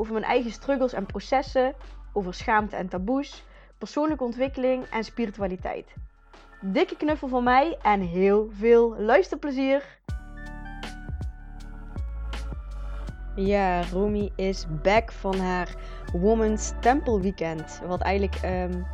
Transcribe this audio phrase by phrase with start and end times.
[0.00, 1.74] over mijn eigen struggles en processen,
[2.12, 3.44] over schaamte en taboes,
[3.78, 5.94] persoonlijke ontwikkeling en spiritualiteit.
[6.60, 9.98] Dikke knuffel van mij en heel veel luisterplezier!
[13.36, 15.76] Ja, Romy is back van haar
[16.12, 17.80] Woman's Temple Weekend.
[17.86, 18.86] Wat eigenlijk um,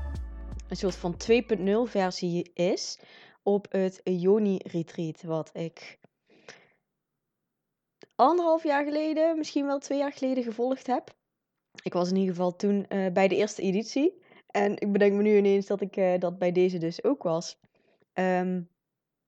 [0.68, 1.14] een soort van
[1.58, 3.00] 2.0 versie is
[3.42, 5.22] op het Yoni Retreat.
[5.22, 5.98] Wat ik
[8.16, 11.14] anderhalf jaar geleden, misschien wel twee jaar geleden gevolgd heb.
[11.82, 14.22] Ik was in ieder geval toen uh, bij de eerste editie.
[14.50, 17.58] En ik bedenk me nu ineens dat ik uh, dat bij deze dus ook was.
[18.14, 18.68] Um,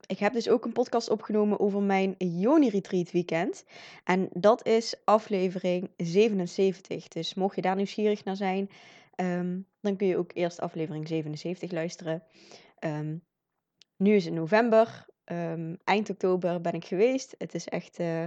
[0.06, 3.64] ik heb dus ook een podcast opgenomen over mijn Yoni Retreat weekend.
[4.04, 7.08] En dat is aflevering 77.
[7.08, 8.70] Dus mocht je daar nieuwsgierig naar zijn,
[9.16, 12.22] um, dan kun je ook eerst aflevering 77 luisteren.
[12.80, 13.24] Um,
[13.96, 15.06] nu is het november.
[15.84, 17.34] eind oktober ben ik geweest.
[17.38, 18.24] Het is echt uh,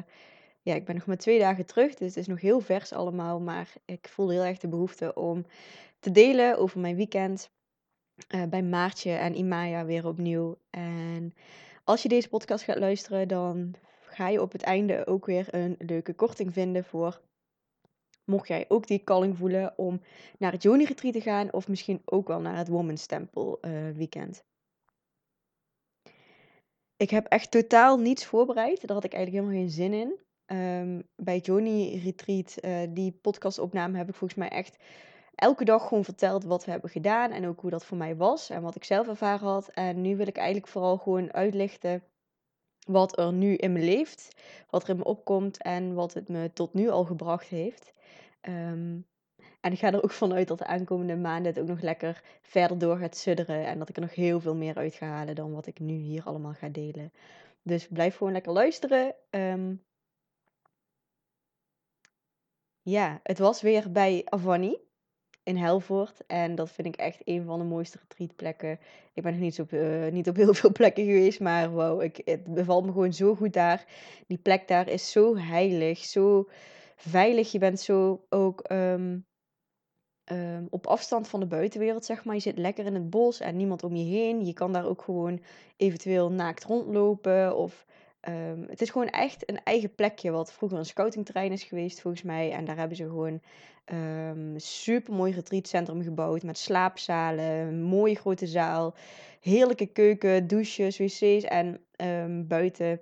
[0.61, 3.39] ja, ik ben nog maar twee dagen terug, dus het is nog heel vers allemaal.
[3.39, 5.45] Maar ik voel heel erg de behoefte om
[5.99, 7.51] te delen over mijn weekend.
[8.35, 10.57] Uh, bij Maartje en Imaya weer opnieuw.
[10.69, 11.33] En
[11.83, 15.75] als je deze podcast gaat luisteren, dan ga je op het einde ook weer een
[15.79, 17.21] leuke korting vinden voor.
[18.25, 20.01] Mocht jij ook die calling voelen om
[20.37, 23.89] naar het Joni Retreat te gaan, of misschien ook wel naar het Woman's Temple uh,
[23.95, 24.43] weekend.
[26.97, 28.87] Ik heb echt totaal niets voorbereid.
[28.87, 30.19] Daar had ik eigenlijk helemaal geen zin in.
[30.51, 34.77] Um, bij Johnny Retreat, uh, die podcastopname, heb ik volgens mij echt
[35.35, 38.49] elke dag gewoon verteld wat we hebben gedaan en ook hoe dat voor mij was
[38.49, 39.67] en wat ik zelf ervaren had.
[39.67, 42.03] En nu wil ik eigenlijk vooral gewoon uitlichten
[42.87, 44.35] wat er nu in me leeft,
[44.69, 47.93] wat er in me opkomt en wat het me tot nu al gebracht heeft.
[48.41, 49.05] Um,
[49.61, 52.77] en ik ga er ook vanuit dat de aankomende maanden het ook nog lekker verder
[52.77, 55.53] door gaat sudderen en dat ik er nog heel veel meer uit ga halen dan
[55.53, 57.11] wat ik nu hier allemaal ga delen.
[57.61, 59.15] Dus blijf gewoon lekker luisteren.
[59.29, 59.81] Um,
[62.81, 64.77] ja, het was weer bij Avani
[65.43, 66.25] in Helvoort.
[66.27, 68.79] En dat vind ik echt een van de mooiste retreatplekken.
[69.13, 72.21] Ik ben nog niet op, uh, niet op heel veel plekken geweest, maar wow, ik,
[72.25, 73.85] het bevalt me gewoon zo goed daar.
[74.27, 76.49] Die plek daar is zo heilig, zo
[76.95, 77.51] veilig.
[77.51, 79.25] Je bent zo ook um,
[80.31, 82.35] um, op afstand van de buitenwereld, zeg maar.
[82.35, 84.45] Je zit lekker in het bos en niemand om je heen.
[84.45, 85.41] Je kan daar ook gewoon
[85.77, 87.85] eventueel naakt rondlopen of
[88.29, 92.23] Um, het is gewoon echt een eigen plekje, wat vroeger een scoutingterrein is geweest, volgens
[92.23, 92.51] mij.
[92.51, 93.41] En daar hebben ze gewoon um,
[93.85, 98.95] ehm, een super mooi retreatcentrum gebouwd met slaapzalen, een mooie grote zaal,
[99.39, 101.43] heerlijke keuken, douches, wc's.
[101.43, 102.99] En um, buiten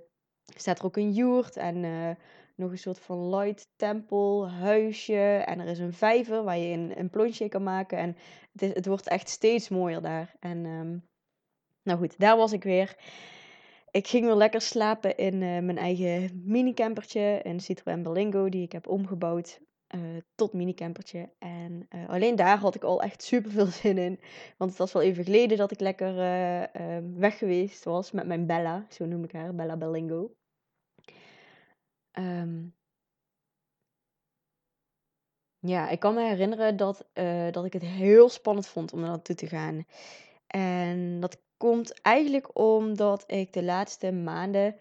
[0.55, 2.09] staat er ook een joert en uh,
[2.55, 5.43] nog een soort van light tempel, huisje.
[5.45, 7.97] En er is een vijver waar je een, een plonsje kan maken.
[7.97, 8.17] En
[8.55, 10.35] het, het wordt echt steeds mooier daar.
[10.39, 10.61] En
[11.83, 12.95] nou goed, daar was ik weer.
[13.91, 18.71] Ik ging weer lekker slapen in uh, mijn eigen minicampertje, een Citroën Berlingo, die ik
[18.71, 19.59] heb omgebouwd
[19.95, 21.29] uh, tot minicampertje.
[21.39, 24.19] En uh, alleen daar had ik al echt super veel zin in.
[24.57, 26.19] Want het was wel even geleden dat ik lekker
[26.71, 30.31] ehm, weg geweest was met mijn Bella, zo noem ik haar, Bella Berlingo.
[32.11, 32.75] Um,
[35.59, 37.09] ja, ik kan me herinneren dat,
[37.51, 39.85] dat ik het heel spannend vond om er naartoe te gaan.
[40.47, 44.75] En dat komt eigenlijk omdat ik de laatste maanden.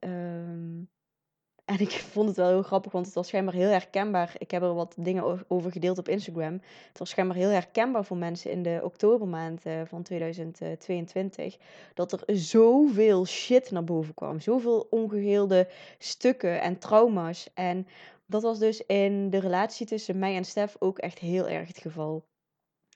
[0.00, 0.88] Um,
[1.64, 4.34] en ik vond het wel heel grappig, want het was schijnbaar heel herkenbaar.
[4.38, 6.52] Ik heb er wat dingen over gedeeld op Instagram.
[6.88, 11.56] Het was schijnbaar heel herkenbaar voor mensen in de oktobermaand uh, van 2022.
[11.94, 14.40] Dat er zoveel shit naar boven kwam.
[14.40, 15.68] Zoveel ongeheelde
[15.98, 17.50] stukken en trauma's.
[17.54, 17.86] En
[18.26, 21.78] dat was dus in de relatie tussen mij en Stef ook echt heel erg het
[21.78, 22.24] geval.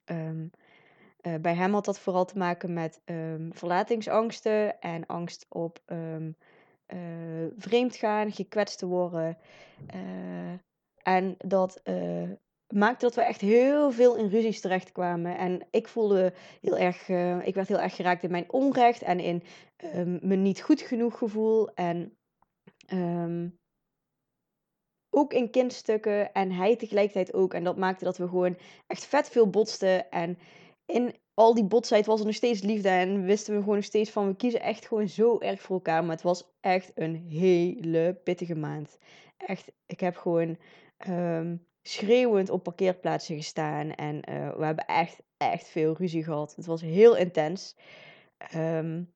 [0.04, 0.50] Um,
[1.22, 6.36] uh, bij hem had dat vooral te maken met um, verlatingsangsten en angst op um,
[7.56, 9.38] vreemd gaan, gekwetst te worden.
[9.94, 10.52] Uh,
[11.02, 11.82] en dat
[12.74, 15.38] maakte dat we echt heel veel in ruzies terechtkwamen.
[15.38, 17.08] En ik voelde heel erg,
[17.46, 19.42] ik werd heel erg geraakt in mijn onrecht en in
[19.94, 21.74] um, mijn niet goed genoeg gevoel.
[21.74, 22.16] En
[25.10, 27.54] ook in kindstukken en hij tegelijkertijd ook.
[27.54, 30.10] En dat maakte dat we gewoon echt vet veel botsten.
[30.10, 30.38] En
[30.92, 32.88] in al die botsheid was er nog steeds liefde.
[32.88, 36.02] En wisten we gewoon nog steeds van we kiezen echt gewoon zo erg voor elkaar.
[36.02, 38.98] Maar het was echt een hele pittige maand.
[39.36, 40.58] Echt, ik heb gewoon.
[41.08, 43.90] Um, schreeuwend op parkeerplaatsen gestaan.
[43.94, 46.56] En uh, we hebben echt, echt veel ruzie gehad.
[46.56, 47.76] Het was heel intens.
[48.54, 49.12] Um,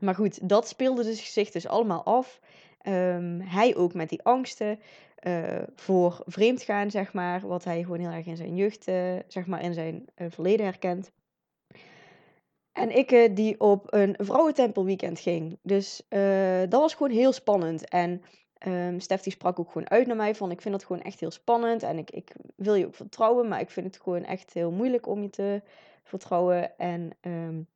[0.00, 2.40] maar goed, dat speelde dus zich dus allemaal af.
[2.86, 4.80] Um, hij ook met die angsten
[5.26, 7.40] uh, voor vreemdgaan, zeg maar.
[7.46, 10.66] Wat hij gewoon heel erg in zijn jeugd, uh, zeg maar, in zijn uh, verleden
[10.66, 11.10] herkent.
[12.72, 15.58] En ik die op een vrouwentempelweekend ging.
[15.62, 16.02] Dus
[16.68, 17.88] dat was gewoon heel spannend.
[17.88, 18.22] En
[18.66, 20.50] um, Stef die sprak ook gewoon uit naar mij van...
[20.50, 21.82] ik vind dat gewoon echt heel spannend.
[21.82, 25.06] En ik, ik wil je ook vertrouwen, maar ik vind het gewoon echt heel moeilijk
[25.06, 25.62] om je te
[26.02, 26.78] vertrouwen.
[26.78, 27.10] En...
[27.20, 27.68] Um,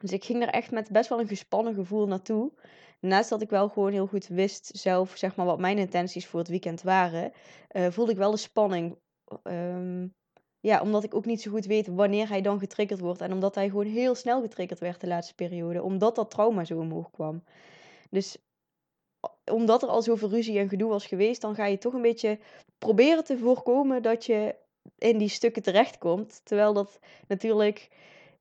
[0.00, 2.52] dus ik ging er echt met best wel een gespannen gevoel naartoe.
[3.04, 6.38] Naast dat ik wel gewoon heel goed wist zelf, zeg maar, wat mijn intenties voor
[6.38, 7.32] het weekend waren,
[7.72, 8.98] uh, voelde ik wel de spanning.
[9.42, 10.14] Um,
[10.60, 13.20] ja, omdat ik ook niet zo goed weet wanneer hij dan getriggerd wordt.
[13.20, 15.82] En omdat hij gewoon heel snel getriggerd werd de laatste periode.
[15.82, 17.44] Omdat dat trauma zo omhoog kwam.
[18.10, 18.36] Dus
[19.50, 22.38] omdat er al zoveel ruzie en gedoe was geweest, dan ga je toch een beetje
[22.78, 24.54] proberen te voorkomen dat je
[24.98, 26.40] in die stukken terechtkomt.
[26.44, 26.98] Terwijl dat
[27.28, 27.88] natuurlijk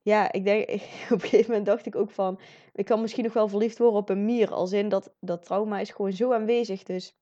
[0.04, 0.70] ja, ik denk,
[1.12, 2.40] op een gegeven moment dacht ik ook van,
[2.74, 4.52] ik kan misschien nog wel verliefd worden op een mier.
[4.52, 6.84] Als in dat, dat trauma is gewoon zo aanwezig.
[6.84, 7.16] Dus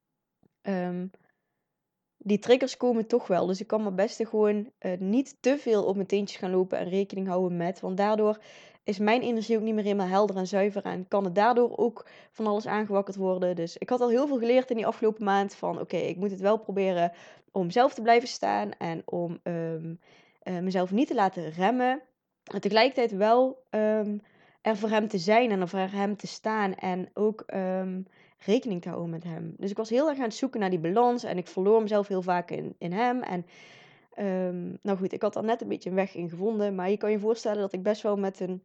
[0.62, 1.12] um,
[2.18, 3.46] die triggers komen toch wel.
[3.46, 6.78] Dus ik kan mijn beste gewoon uh, niet te veel op mijn teentjes gaan lopen
[6.78, 7.80] en rekening houden met.
[7.80, 8.40] Want daardoor
[8.84, 10.84] is mijn energie ook niet meer helemaal helder en zuiver.
[10.84, 13.56] En kan het daardoor ook van alles aangewakkerd worden.
[13.56, 15.56] Dus ik had al heel veel geleerd in die afgelopen maand.
[15.56, 17.12] Van oké, ik moet het wel proberen
[17.52, 18.72] om zelf te blijven staan.
[18.78, 20.00] En om um,
[20.44, 22.02] uh, mezelf niet te laten remmen.
[22.44, 24.22] En tegelijkertijd wel um,
[24.62, 26.76] er voor hem te zijn en er voor hem te staan.
[26.76, 28.06] En ook um,
[28.38, 29.54] rekening te houden met hem.
[29.58, 31.24] Dus ik was heel erg aan het zoeken naar die balans.
[31.24, 33.22] En ik verloor mezelf heel vaak in, in hem.
[33.22, 33.46] En
[34.20, 36.76] um, nou goed, ik had er net een beetje een weg in gevonden.
[36.76, 38.64] Maar je kan je voorstellen dat ik best wel met een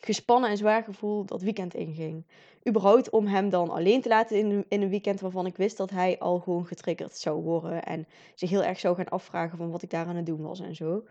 [0.00, 2.26] gespannen en zwaar gevoel dat weekend inging.
[2.68, 5.90] Überhaupt om hem dan alleen te laten in, in een weekend waarvan ik wist dat
[5.90, 7.82] hij al gewoon getriggerd zou worden.
[7.82, 10.60] En zich heel erg zou gaan afvragen van wat ik daar aan het doen was
[10.60, 11.04] en zo.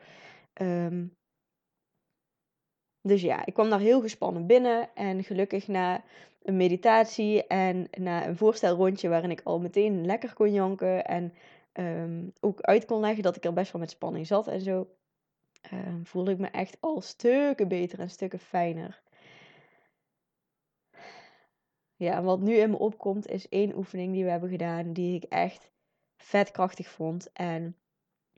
[3.06, 4.96] Dus ja, ik kwam daar heel gespannen binnen.
[4.96, 6.04] En gelukkig na
[6.44, 11.06] een meditatie en na een voorstelrondje waarin ik al meteen lekker kon janken.
[11.06, 11.34] En
[11.74, 14.88] um, ook uit kon leggen dat ik er best wel met spanning zat en zo.
[15.74, 19.02] Um, voelde ik me echt al stukken beter en stukken fijner.
[21.96, 25.24] Ja, wat nu in me opkomt is één oefening die we hebben gedaan die ik
[25.24, 25.72] echt
[26.18, 27.32] vet krachtig vond.
[27.34, 27.76] En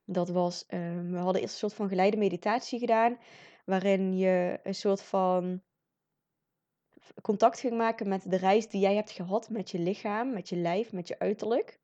[0.10, 3.18] dat was, um, we hadden eerst een soort van geleide meditatie gedaan
[3.66, 5.62] waarin je een soort van
[7.22, 10.56] contact ging maken met de reis die jij hebt gehad met je lichaam, met je
[10.56, 11.80] lijf, met je uiterlijk.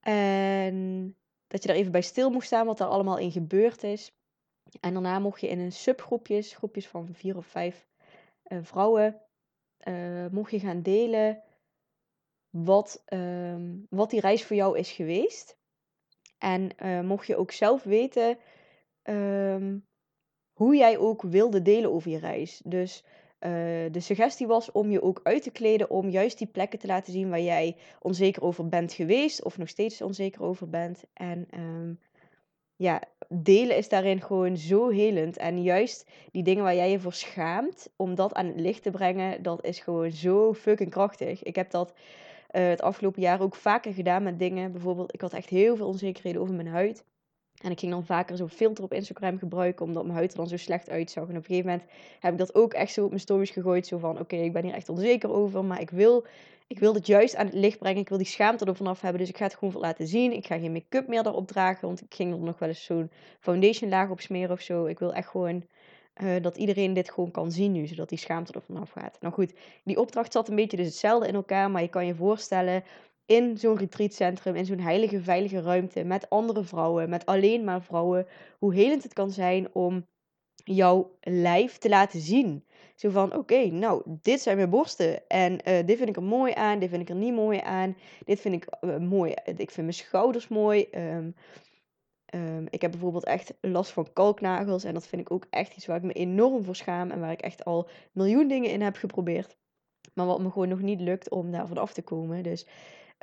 [0.00, 1.16] En
[1.46, 4.12] dat je daar even bij stil mocht staan wat er allemaal in gebeurd is.
[4.80, 7.88] En daarna mocht je in een subgroepjes, groepjes van vier of vijf
[8.46, 9.20] uh, vrouwen,
[9.88, 11.42] uh, mocht je gaan delen
[12.50, 13.56] wat, uh,
[13.88, 15.56] wat die reis voor jou is geweest.
[16.44, 18.38] En uh, mocht je ook zelf weten
[19.02, 19.78] ehm,
[20.52, 22.60] hoe jij ook wilde delen over je reis.
[22.64, 23.04] Dus
[23.40, 23.50] uh,
[23.90, 27.12] de suggestie was om je ook uit te kleden om juist die plekken te laten
[27.12, 31.04] zien waar jij onzeker over bent geweest of nog steeds onzeker over bent.
[31.12, 32.00] En um,
[32.76, 35.36] ja, delen is daarin gewoon zo helend.
[35.36, 38.90] En juist die dingen waar jij je voor schaamt, om dat aan het licht te
[38.90, 41.42] brengen, dat is gewoon zo fucking krachtig.
[41.42, 41.94] Ik heb dat
[42.54, 44.72] uh, het afgelopen jaar ook vaker gedaan met dingen.
[44.72, 47.04] Bijvoorbeeld, ik had echt heel veel onzekerheden over mijn huid.
[47.62, 50.48] En ik ging dan vaker zo'n filter op Instagram gebruiken, omdat mijn huid er dan
[50.48, 51.24] zo slecht uitzag.
[51.24, 53.86] En op een gegeven moment heb ik dat ook echt zo op mijn stories gegooid.
[53.86, 56.26] Zo van, oké, ik ben hier echt onzeker over, maar ik wil,
[56.66, 58.00] ik wil het juist aan het licht brengen.
[58.00, 60.32] Ik wil die schaamte er vanaf hebben, dus ik ga het gewoon laten zien.
[60.32, 63.10] Ik ga geen make-up meer erop dragen, want ik ging er nog wel eens zo'n
[63.40, 64.86] foundation laag op smeren of zo.
[64.86, 65.64] Ik wil echt gewoon
[66.22, 69.18] uh, dat iedereen dit gewoon kan zien nu, zodat die schaamte er vanaf gaat.
[69.20, 69.52] Nou goed,
[69.84, 72.84] die opdracht zat een beetje dus hetzelfde in elkaar, maar je kan je voorstellen
[73.26, 78.26] in zo'n retreatcentrum, in zo'n heilige, veilige ruimte met andere vrouwen, met alleen maar vrouwen,
[78.58, 80.06] hoe helend het kan zijn om
[80.64, 82.64] jouw lijf te laten zien.
[82.94, 86.52] Zo van, oké, nou, dit zijn mijn borsten en uh, dit vind ik er mooi
[86.52, 89.76] aan, dit vind ik er niet mooi aan, dit vind ik uh, mooi, ik vind
[89.76, 90.86] mijn schouders mooi.
[90.92, 91.34] Um,
[92.34, 95.86] um, ik heb bijvoorbeeld echt last van kalknagels en dat vind ik ook echt iets
[95.86, 98.96] waar ik me enorm voor schaam en waar ik echt al miljoen dingen in heb
[98.96, 99.56] geprobeerd.
[100.14, 102.42] Maar wat me gewoon nog niet lukt om daarvan af te komen.
[102.42, 102.66] Dus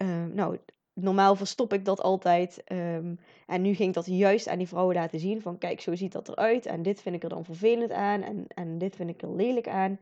[0.02, 0.58] Ehm, nou,
[0.94, 2.64] normaal verstop ik dat altijd.
[2.72, 5.42] Um, en nu ging ik dat juist aan die vrouwen laten zien.
[5.42, 6.66] Van kijk, zo ziet dat eruit.
[6.66, 8.22] En dit vind ik er dan vervelend aan.
[8.22, 10.00] En, en dit vind ik er lelijk aan.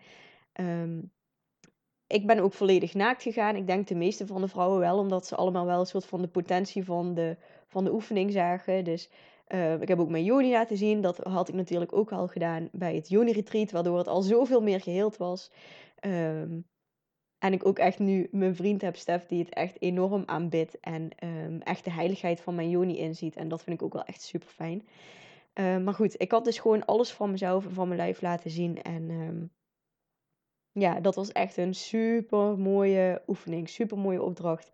[2.07, 3.55] Ik ben ook volledig naakt gegaan.
[3.55, 4.97] Ik denk de meeste van de vrouwen wel.
[4.97, 7.37] Omdat ze allemaal wel een soort van de potentie van de,
[7.69, 8.83] van de oefening zagen.
[8.83, 9.09] Dus
[9.47, 11.01] uh, ik heb ook mijn Joni laten zien.
[11.01, 13.71] Dat had ik natuurlijk ook al gedaan bij het Joni Retreat.
[13.71, 15.51] Waardoor het al zoveel meer geheeld was.
[16.05, 16.67] Um,
[17.39, 20.79] En ik ook echt nu mijn vriend heb, Stef, die het echt enorm aanbidt.
[20.79, 23.35] En um, echt de heiligheid van mijn Joni inziet.
[23.35, 24.87] En dat vind ik ook wel echt super fijn.
[25.83, 28.81] Maar goed, ik had dus gewoon alles van mezelf en van mijn lijf laten zien.
[28.81, 29.51] En
[30.71, 33.69] ja, dat was echt een super mooie oefening.
[33.69, 34.71] Super mooie opdracht.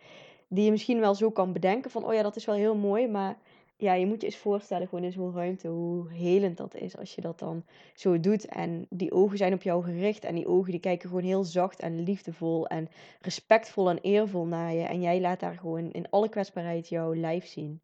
[0.55, 3.07] Die je misschien wel zo kan bedenken van, oh ja, dat is wel heel mooi.
[3.07, 3.37] Maar
[3.77, 7.15] ja, je moet je eens voorstellen, gewoon in zo'n ruimte, hoe helend dat is als
[7.15, 8.45] je dat dan zo doet.
[8.45, 11.79] En die ogen zijn op jou gericht en die ogen die kijken gewoon heel zacht
[11.79, 12.89] en liefdevol en
[13.21, 14.83] respectvol en eervol naar je.
[14.83, 17.81] En jij laat daar gewoon in alle kwetsbaarheid jouw lijf zien.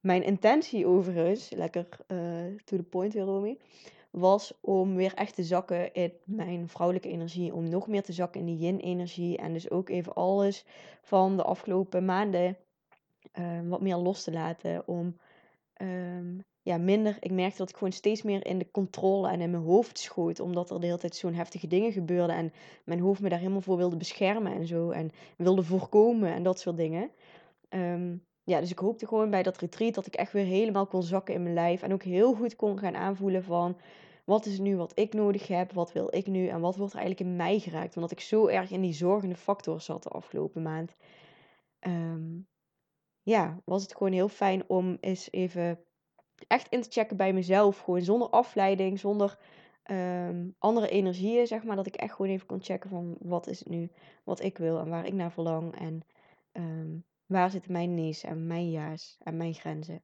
[0.00, 2.18] Mijn intentie overigens, lekker uh,
[2.64, 3.58] to the point weer, Romy,
[4.10, 7.54] was om weer echt te zakken in mijn vrouwelijke energie.
[7.54, 9.36] Om nog meer te zakken in die yin-energie.
[9.36, 10.64] En dus ook even alles
[11.02, 12.56] van de afgelopen maanden
[13.38, 14.88] um, wat meer los te laten.
[14.88, 15.16] Om
[15.82, 17.16] um, ja, minder.
[17.20, 20.40] Ik merkte dat ik gewoon steeds meer in de controle en in mijn hoofd schoot.
[20.40, 22.36] Omdat er de hele tijd zo'n heftige dingen gebeurden.
[22.36, 22.52] En
[22.84, 24.90] mijn hoofd me daar helemaal voor wilde beschermen en zo.
[24.90, 27.10] En wilde voorkomen en dat soort dingen.
[27.68, 31.02] Um, ja, dus ik hoopte gewoon bij dat retreat dat ik echt weer helemaal kon
[31.02, 31.82] zakken in mijn lijf.
[31.82, 33.76] En ook heel goed kon gaan aanvoelen van
[34.24, 36.98] wat is nu wat ik nodig heb, wat wil ik nu en wat wordt er
[36.98, 37.94] eigenlijk in mij geraakt.
[37.94, 40.96] Omdat ik zo erg in die zorgende factor zat de afgelopen maand.
[41.80, 42.46] Um,
[43.22, 45.78] ja, was het gewoon heel fijn om eens even
[46.46, 47.78] echt in te checken bij mezelf.
[47.78, 49.38] Gewoon zonder afleiding, zonder
[49.90, 51.76] um, andere energieën, zeg maar.
[51.76, 53.90] Dat ik echt gewoon even kon checken van wat is het nu,
[54.24, 55.78] wat ik wil en waar ik naar verlang.
[55.78, 56.02] En
[56.52, 60.02] um, waar zitten mijn nee's en mijn ja's en mijn grenzen.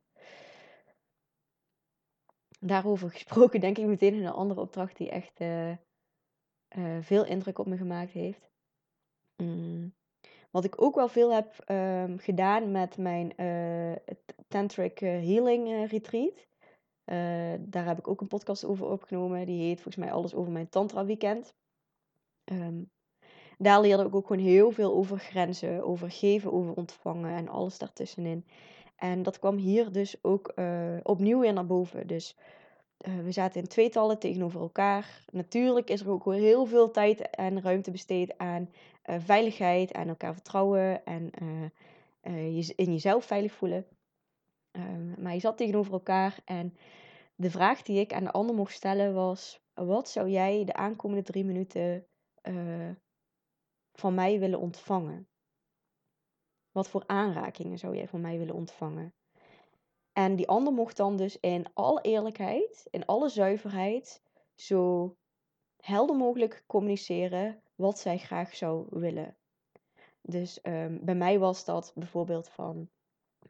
[2.60, 5.76] Daarover gesproken denk ik meteen in een andere opdracht die echt uh, uh,
[7.00, 8.50] veel indruk op me gemaakt heeft.
[9.36, 9.94] Mm.
[10.50, 13.96] Wat ik ook wel veel heb um, gedaan met mijn uh,
[14.48, 16.46] Tantric Healing Retreat.
[17.70, 19.46] daar heb ik ook een podcast over opgenomen.
[19.46, 21.54] Die heet volgens mij Alles over mijn Tantra Weekend.
[22.44, 22.90] Um,
[23.58, 27.78] daar leerde ik ook gewoon heel veel over grenzen, over geven, over ontvangen en alles
[27.78, 28.44] daartussenin.
[28.96, 32.06] En dat kwam hier dus ook uh, opnieuw weer naar boven.
[32.06, 32.36] Dus
[33.08, 35.24] uh, we zaten in tweetallen tegenover elkaar.
[35.32, 38.70] Natuurlijk is er ook heel veel tijd en ruimte besteed aan
[39.06, 41.30] uh, veiligheid, aan elkaar vertrouwen en
[42.54, 43.86] je in jezelf veilig voelen.
[44.70, 46.76] Ehm, maar je zat tegenover elkaar en
[47.34, 51.22] de vraag die ik aan de ander mocht stellen was: wat zou jij de aankomende
[51.22, 52.06] drie minuten
[53.94, 55.28] van mij willen ontvangen?
[56.70, 59.14] Wat voor aanrakingen zou jij van mij willen ontvangen?
[60.12, 64.22] En die ander mocht dan dus in alle eerlijkheid, in alle zuiverheid,
[64.54, 65.16] zo
[65.80, 69.36] helder mogelijk communiceren wat zij graag zou willen.
[70.20, 72.88] Dus um, bij mij was dat bijvoorbeeld van,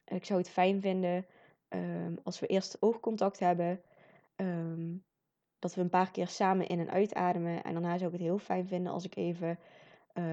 [0.04, 1.26] ik zou het fijn vinden
[1.68, 3.82] um, als we eerst oogcontact hebben,
[4.36, 5.04] um,
[5.58, 7.62] dat we een paar keer samen in en uitademen.
[7.62, 9.58] En daarna zou ik het heel fijn vinden als ik even
[10.14, 10.24] uh,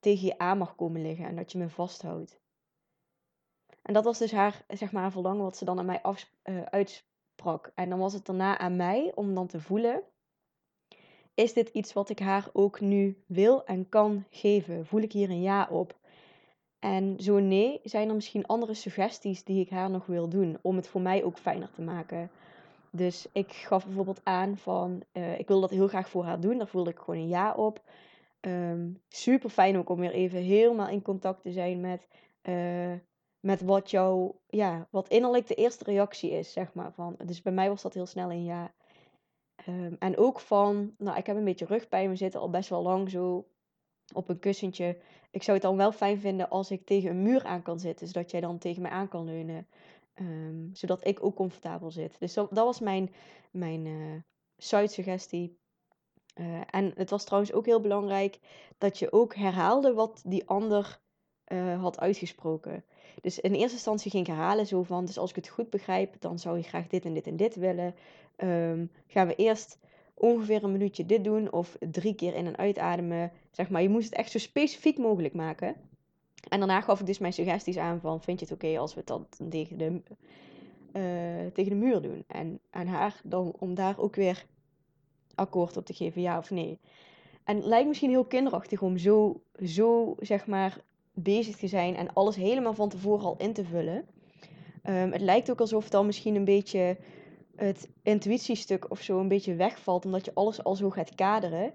[0.00, 2.40] tegen je aan mag komen liggen en dat je me vasthoudt.
[3.82, 6.00] En dat was dus haar, zeg maar, verlangen wat ze dan aan mij
[6.44, 7.72] uh, uitsprak.
[7.74, 10.02] En dan was het daarna aan mij om dan te voelen:
[11.34, 14.86] is dit iets wat ik haar ook nu wil en kan geven?
[14.86, 15.98] Voel ik hier een ja op?
[16.78, 20.76] En zo nee, zijn er misschien andere suggesties die ik haar nog wil doen om
[20.76, 22.30] het voor mij ook fijner te maken.
[22.90, 26.58] Dus ik gaf bijvoorbeeld aan van, uh, ik wil dat heel graag voor haar doen.
[26.58, 27.80] Daar voelde ik gewoon een ja op.
[28.40, 32.08] Um, super fijn ook om weer even helemaal in contact te zijn met,
[32.42, 32.94] uh,
[33.40, 36.92] met wat jouw, ja, wat innerlijk de eerste reactie is, zeg maar.
[36.92, 38.74] Van, dus bij mij was dat heel snel een ja.
[39.68, 42.82] Um, en ook van, nou, ik heb een beetje rugpijn, we zitten al best wel
[42.82, 43.48] lang zo
[44.14, 44.98] op een kussentje.
[45.30, 48.06] Ik zou het dan wel fijn vinden als ik tegen een muur aan kan zitten,
[48.06, 49.66] zodat jij dan tegen mij aan kan leunen.
[50.14, 52.18] Um, zodat ik ook comfortabel zit.
[52.18, 53.14] Dus dat, dat was mijn,
[53.50, 54.20] mijn uh,
[54.86, 55.58] suggestie.
[56.40, 58.38] Uh, en het was trouwens ook heel belangrijk
[58.78, 61.00] dat je ook herhaalde wat die ander
[61.52, 62.84] uh, had uitgesproken.
[63.22, 66.20] Dus in eerste instantie ging ik herhalen zo van, dus als ik het goed begrijp,
[66.20, 67.94] dan zou je graag dit en dit en dit willen.
[68.36, 69.78] Um, gaan we eerst
[70.14, 73.32] ongeveer een minuutje dit doen of drie keer in en uitademen.
[73.50, 75.76] Zeg maar, je moest het echt zo specifiek mogelijk maken.
[76.48, 79.02] En daarna gaf ik dus mijn suggesties aan van, vind je het oké als we
[79.04, 80.02] dan tegen de,
[80.92, 82.24] uh, tegen de muur doen?
[82.26, 84.46] En aan haar dan om daar ook weer
[85.36, 86.78] akkoord op te geven, ja of nee.
[87.44, 90.78] En het lijkt misschien heel kinderachtig om zo, zo zeg maar
[91.14, 94.04] bezig te zijn en alles helemaal van tevoren al in te vullen.
[94.88, 96.96] Um, het lijkt ook alsof dan misschien een beetje
[97.56, 101.72] het intuïtiestuk of zo een beetje wegvalt, omdat je alles al zo gaat kaderen.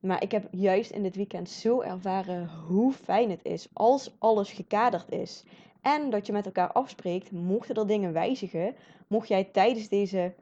[0.00, 4.52] Maar ik heb juist in dit weekend zo ervaren hoe fijn het is als alles
[4.52, 5.44] gekaderd is.
[5.80, 8.74] En dat je met elkaar afspreekt, mochten er dingen wijzigen,
[9.06, 10.34] mocht jij tijdens deze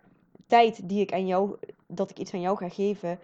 [0.46, 1.56] tijd die ik aan jou,
[1.88, 3.18] dat ik iets aan jou ga geven,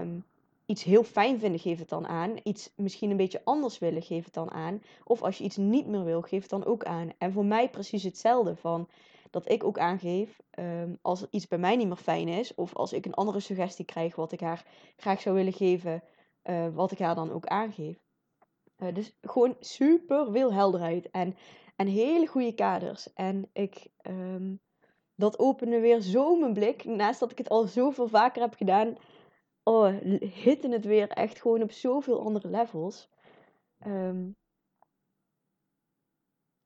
[0.00, 0.24] um,
[0.68, 2.36] iets heel fijn vinden, geef het dan aan.
[2.42, 4.82] Iets misschien een beetje anders willen, geef het dan aan.
[5.04, 7.12] Of als je iets niet meer wil, geef het dan ook aan.
[7.18, 8.56] En voor mij precies hetzelfde.
[8.56, 8.88] Van
[9.30, 12.54] dat ik ook aangeef ehm, als iets bij mij niet meer fijn is.
[12.54, 14.64] Of als ik een andere suggestie krijg wat ik haar
[14.96, 16.02] graag zou willen geven.
[16.44, 17.98] Uh, wat ik haar dan ook aangeef.
[18.78, 21.10] Uh, dus gewoon super veel helderheid.
[21.10, 21.36] En,
[21.76, 23.12] en hele goede kaders.
[23.12, 23.86] En ik...
[24.02, 24.60] Um,
[25.18, 26.84] dat opende weer zo mijn blik.
[26.84, 28.96] Naast dat ik het al zoveel vaker heb gedaan,
[29.62, 33.08] oh, hitte het weer echt gewoon op zoveel andere levels.
[33.86, 34.36] Um,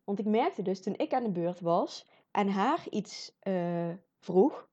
[0.04, 4.68] want ik merkte dus toen ik aan de beurt was en haar iets uh, vroeg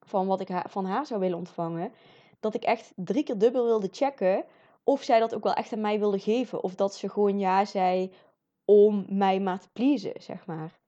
[0.00, 1.92] van wat ik van haar zou willen ontvangen,
[2.40, 4.44] dat ik echt drie keer dubbel wilde checken
[4.84, 6.62] of zij dat ook wel echt aan mij wilde geven.
[6.62, 8.12] Of dat ze gewoon ja zei
[8.64, 10.80] om mij maar te pleasen, zeg maar.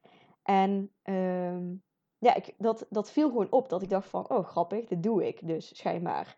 [0.42, 1.82] En um,
[2.22, 3.68] ja, ik, dat, dat viel gewoon op.
[3.68, 6.36] Dat ik dacht van, oh grappig, dit doe ik dus schijnbaar.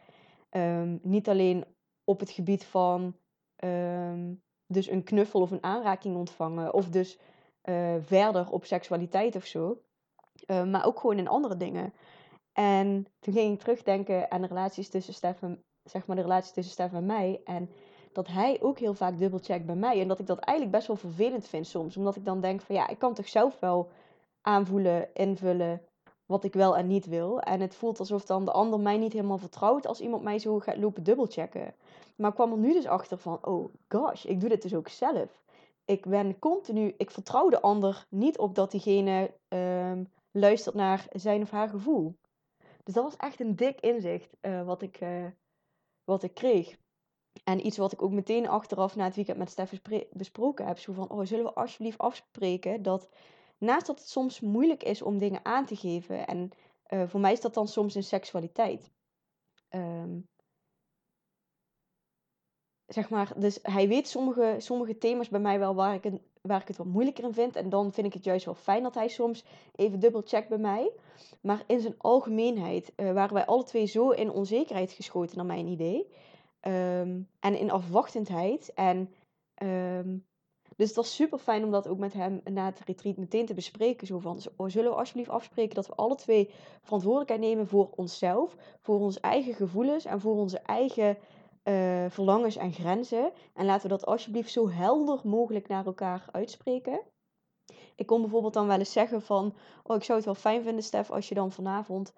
[0.51, 1.65] Um, niet alleen
[2.05, 3.17] op het gebied van
[3.65, 6.75] um, dus een knuffel of een aanraking ontvangen.
[6.75, 7.19] Of dus
[7.65, 9.81] uh, verder op seksualiteit of zo.
[10.47, 11.93] Uh, maar ook gewoon in andere dingen.
[12.53, 16.73] En toen ging ik terugdenken aan de relaties tussen Stefan, zeg maar de relatie tussen
[16.73, 17.41] Stefan en mij.
[17.45, 17.71] En
[18.13, 20.01] dat hij ook heel vaak dubbelcheckt bij mij.
[20.01, 21.97] En dat ik dat eigenlijk best wel vervelend vind soms.
[21.97, 23.91] Omdat ik dan denk van ja, ik kan toch zelf wel
[24.45, 25.83] aanvoelen, invullen
[26.27, 27.41] wat ik wel en niet wil.
[27.41, 30.59] En het voelt alsof dan de ander mij niet helemaal vertrouwt als iemand mij zo
[30.59, 31.75] gaat lopen dubbelchecken.
[32.17, 34.89] Maar ik kwam er nu dus achter van, oh gosh, ik doe dit dus ook
[34.89, 35.43] zelf.
[35.85, 41.43] Ik ben continu, ik vertrouw de ander niet op dat diegene um, luistert naar zijn
[41.43, 42.17] of haar gevoel.
[42.83, 45.27] Dus dat was echt een dik inzicht uh, wat, ik, uh,
[46.05, 46.77] wat ik kreeg.
[47.45, 49.81] En iets wat ik ook meteen achteraf na het weekend met Stef
[50.13, 50.79] besproken heb.
[50.79, 53.09] Zo van, oh, zullen we alsjeblieft afspreken dat
[53.65, 56.27] Naast dat het soms moeilijk is om dingen aan te geven.
[56.27, 56.51] En
[56.89, 58.91] uh, voor mij is dat dan soms in seksualiteit.
[59.71, 60.29] Um,
[62.87, 66.69] zeg maar, dus hij weet sommige, sommige thema's bij mij wel waar ik, waar ik
[66.69, 67.57] het wat moeilijker in vind.
[67.57, 69.45] En dan vind ik het juist wel fijn dat hij soms
[69.75, 70.93] even dubbel checkt bij mij.
[71.41, 75.67] Maar in zijn algemeenheid uh, waren wij alle twee zo in onzekerheid geschoten, naar mijn
[75.67, 76.09] idee.
[76.61, 78.73] Um, en in afwachtendheid.
[78.75, 79.15] En
[79.63, 80.27] um,
[80.77, 83.55] dus het was super fijn om dat ook met hem na het retreat meteen te
[83.55, 84.07] bespreken.
[84.07, 86.51] Zo van, oh, zullen we alsjeblieft afspreken dat we alle twee
[86.83, 91.19] verantwoordelijkheid nemen voor onszelf, voor onze eigen gevoelens en voor onze eigen
[91.65, 93.33] uh, verlangens en grenzen.
[93.55, 97.01] En laten we dat alsjeblieft zo helder mogelijk naar elkaar uitspreken.
[97.97, 100.85] Ik kon bijvoorbeeld dan wel eens zeggen van, oh ik zou het wel fijn vinden
[100.85, 102.13] Stef als je dan vanavond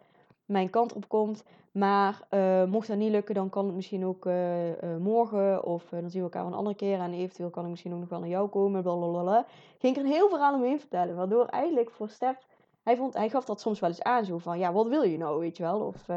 [0.47, 1.45] mijn kant op komt.
[1.73, 5.65] Maar uh, mocht dat niet lukken, dan kan het misschien ook uh, uh, morgen.
[5.65, 6.99] Of dan zien we elkaar een andere keer.
[6.99, 8.83] En eventueel kan ik misschien ook nog wel naar jou komen.
[8.83, 9.47] Blablabla.
[9.79, 11.17] Ging ik er een heel verhaal omheen vertellen.
[11.17, 12.47] Waardoor eigenlijk voor Stef...
[12.83, 14.25] Hij, vond, hij gaf dat soms wel eens aan.
[14.25, 15.81] Zo van, ja, wat wil je nou, weet je wel?
[15.81, 16.09] Of,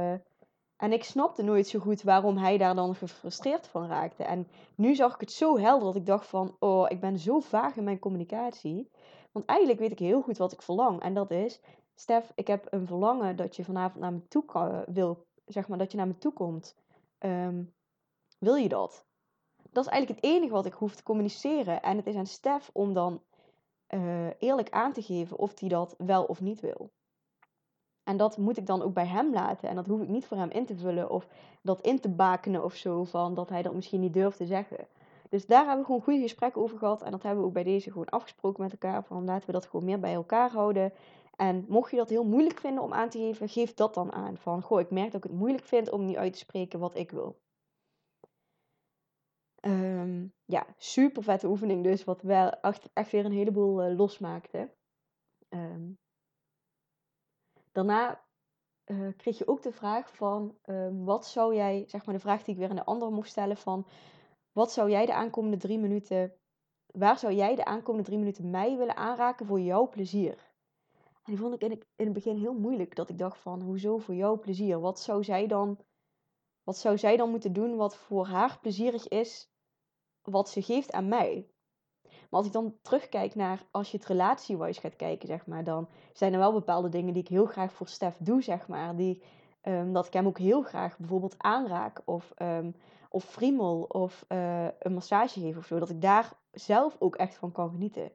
[0.79, 4.23] en ik snapte nooit zo goed waarom hij daar dan gefrustreerd van raakte.
[4.23, 6.55] En nu zag ik het zo helder dat ik dacht van...
[6.59, 8.89] Oh, ik ben zo vaag in mijn communicatie.
[9.31, 11.01] Want eigenlijk weet ik heel goed wat ik verlang.
[11.01, 11.61] En dat is...
[11.99, 15.91] Stef, ik heb een verlangen dat je vanavond naar me toe wil zeg maar, dat
[15.91, 16.75] je naar me toe komt.
[17.17, 17.63] Ehm,
[18.38, 19.05] wil je dat?
[19.71, 21.81] Dat is eigenlijk het enige wat ik hoef te communiceren.
[21.81, 23.21] En het is aan Stef om dan
[23.89, 26.91] uh, eerlijk aan te geven of hij dat wel of niet wil.
[28.03, 29.69] En dat moet ik dan ook bij hem laten.
[29.69, 31.27] En dat hoef ik niet voor hem in te vullen of
[31.62, 33.03] dat in te bakenen of zo.
[33.03, 34.88] Van dat hij dat misschien niet durft te zeggen.
[35.29, 37.01] Dus daar hebben we gewoon goede gesprekken over gehad.
[37.01, 39.03] En dat hebben we ook bij deze gewoon afgesproken met elkaar.
[39.03, 40.93] Van laten we dat gewoon meer bij elkaar houden.
[41.39, 44.38] En mocht je dat heel moeilijk vinden om aan te geven, geef dat dan aan.
[44.38, 46.95] Van, goh, ik merk dat ik het moeilijk vind om nu uit te spreken wat
[46.95, 47.39] ik wil.
[49.62, 52.49] Um, ja, super vette oefening dus, wat wel
[52.93, 54.73] echt, weer een heleboel uh, losmaakte.
[55.49, 55.97] Um,
[57.71, 58.25] daarna
[58.86, 62.43] uh, kreeg je ook de vraag van, um, wat zou jij, zeg maar de vraag
[62.43, 63.86] die ik weer aan de andere mocht stellen van,
[64.52, 66.34] wat zou jij de aankomende drie minuten,
[66.86, 70.48] waar zou jij de aankomende drie minuten mij willen aanraken voor jouw plezier?
[71.29, 72.95] En die vond ik in, het, in het begin heel moeilijk.
[72.95, 74.79] Dat ik dacht van, hoezo voor jouw plezier?
[74.79, 75.79] Wat zou zij dan,
[76.63, 79.51] wat zou zij dan moeten doen wat voor haar plezierig is,
[80.21, 81.49] wat ze geeft aan mij?
[82.03, 85.89] Maar als ik dan terugkijk naar, als je het relatiewise gaat kijken, zeg maar, dan
[86.13, 88.95] zijn er wel bepaalde dingen die ik heel graag voor Stef doe, zeg maar.
[88.95, 89.23] Die,
[89.61, 92.75] um, dat ik hem ook heel graag bijvoorbeeld aanraak of, um,
[93.09, 95.79] of friemel of uh, een massage geef of zo.
[95.79, 98.11] Dat ik daar zelf ook echt van kan genieten.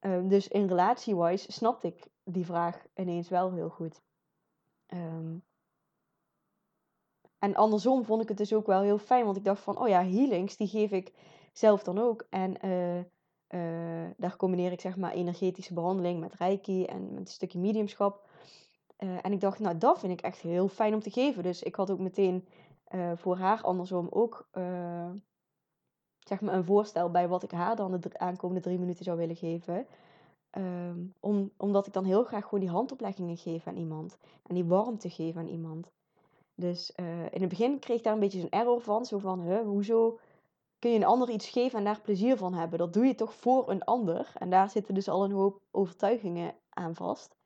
[0.00, 4.02] Um, dus in relatiewise snapte ik die vraag ineens wel heel goed.
[4.86, 5.44] Um,
[7.38, 9.88] en andersom vond ik het dus ook wel heel fijn, want ik dacht van, oh
[9.88, 11.12] ja, healings, die geef ik
[11.52, 12.26] zelf dan ook.
[12.30, 17.26] En uh, uh, daar combineer ik zeg maar energetische behandeling met reiki en met een
[17.26, 18.28] stukje mediumschap.
[18.98, 21.42] Uh, en ik dacht, nou, dat vind ik echt heel fijn om te geven.
[21.42, 22.46] Dus ik had ook meteen
[22.92, 25.10] eh, voor haar andersom ook eh,
[26.18, 29.36] zeg maar een voorstel bij wat ik haar dan de aankomende drie minuten zou willen
[29.36, 29.86] geven.
[30.52, 34.18] Ehm, om, omdat ik dan heel graag gewoon die handopleggingen geef aan iemand.
[34.46, 35.90] En die warmte geef aan iemand.
[36.54, 39.04] Dus uh, in het begin kreeg ik daar een beetje zo'n error van.
[39.04, 40.18] Zo van, hoezo
[40.78, 42.78] kun je een ander iets geven en daar plezier van hebben?
[42.78, 44.32] Dat doe je toch voor een ander?
[44.34, 47.36] En daar zitten dus al een hoop overtuigingen aan vast.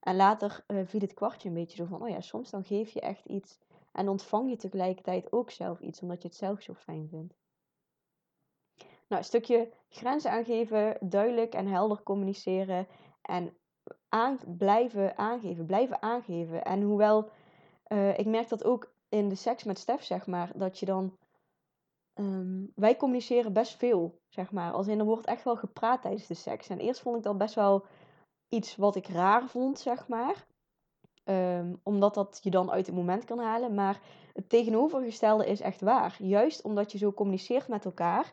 [0.00, 2.90] En later uh, viel het kwartje een beetje zo van, oh ja, soms dan geef
[2.90, 3.58] je echt iets
[3.92, 7.34] en ontvang je tegelijkertijd ook zelf iets, omdat je het zelf zo fijn vindt.
[9.10, 12.86] Nou, een stukje grenzen aangeven, duidelijk en helder communiceren
[13.22, 13.56] en
[14.08, 16.64] aan, blijven aangeven, blijven aangeven.
[16.64, 17.30] En hoewel
[17.88, 21.16] uh, ik merk dat ook in de seks met Stef, zeg maar, dat je dan.
[22.14, 24.72] Um, wij communiceren best veel, zeg maar.
[24.72, 26.68] Als in er wordt echt wel gepraat tijdens de seks.
[26.68, 27.84] En eerst vond ik dat best wel
[28.48, 30.46] iets wat ik raar vond, zeg maar.
[31.24, 33.74] Um, omdat dat je dan uit het moment kan halen.
[33.74, 34.00] Maar
[34.32, 36.16] het tegenovergestelde is echt waar.
[36.18, 38.32] Juist omdat je zo communiceert met elkaar,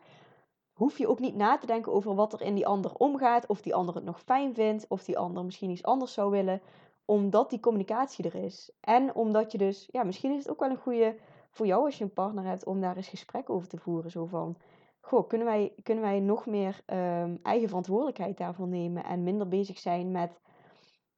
[0.78, 3.46] hoef je ook niet na te denken over wat er in die ander omgaat.
[3.46, 4.86] Of die ander het nog fijn vindt.
[4.88, 6.60] Of die ander misschien iets anders zou willen.
[7.04, 8.72] Omdat die communicatie er is.
[8.80, 11.16] En omdat je dus, ja, misschien is het ook wel een goede
[11.50, 14.10] voor jou als je een partner hebt om daar eens gesprek over te voeren.
[14.10, 14.56] Zo van,
[15.00, 19.04] goh, kunnen wij, kunnen wij nog meer um, eigen verantwoordelijkheid daarvoor nemen.
[19.04, 20.40] En minder bezig zijn met,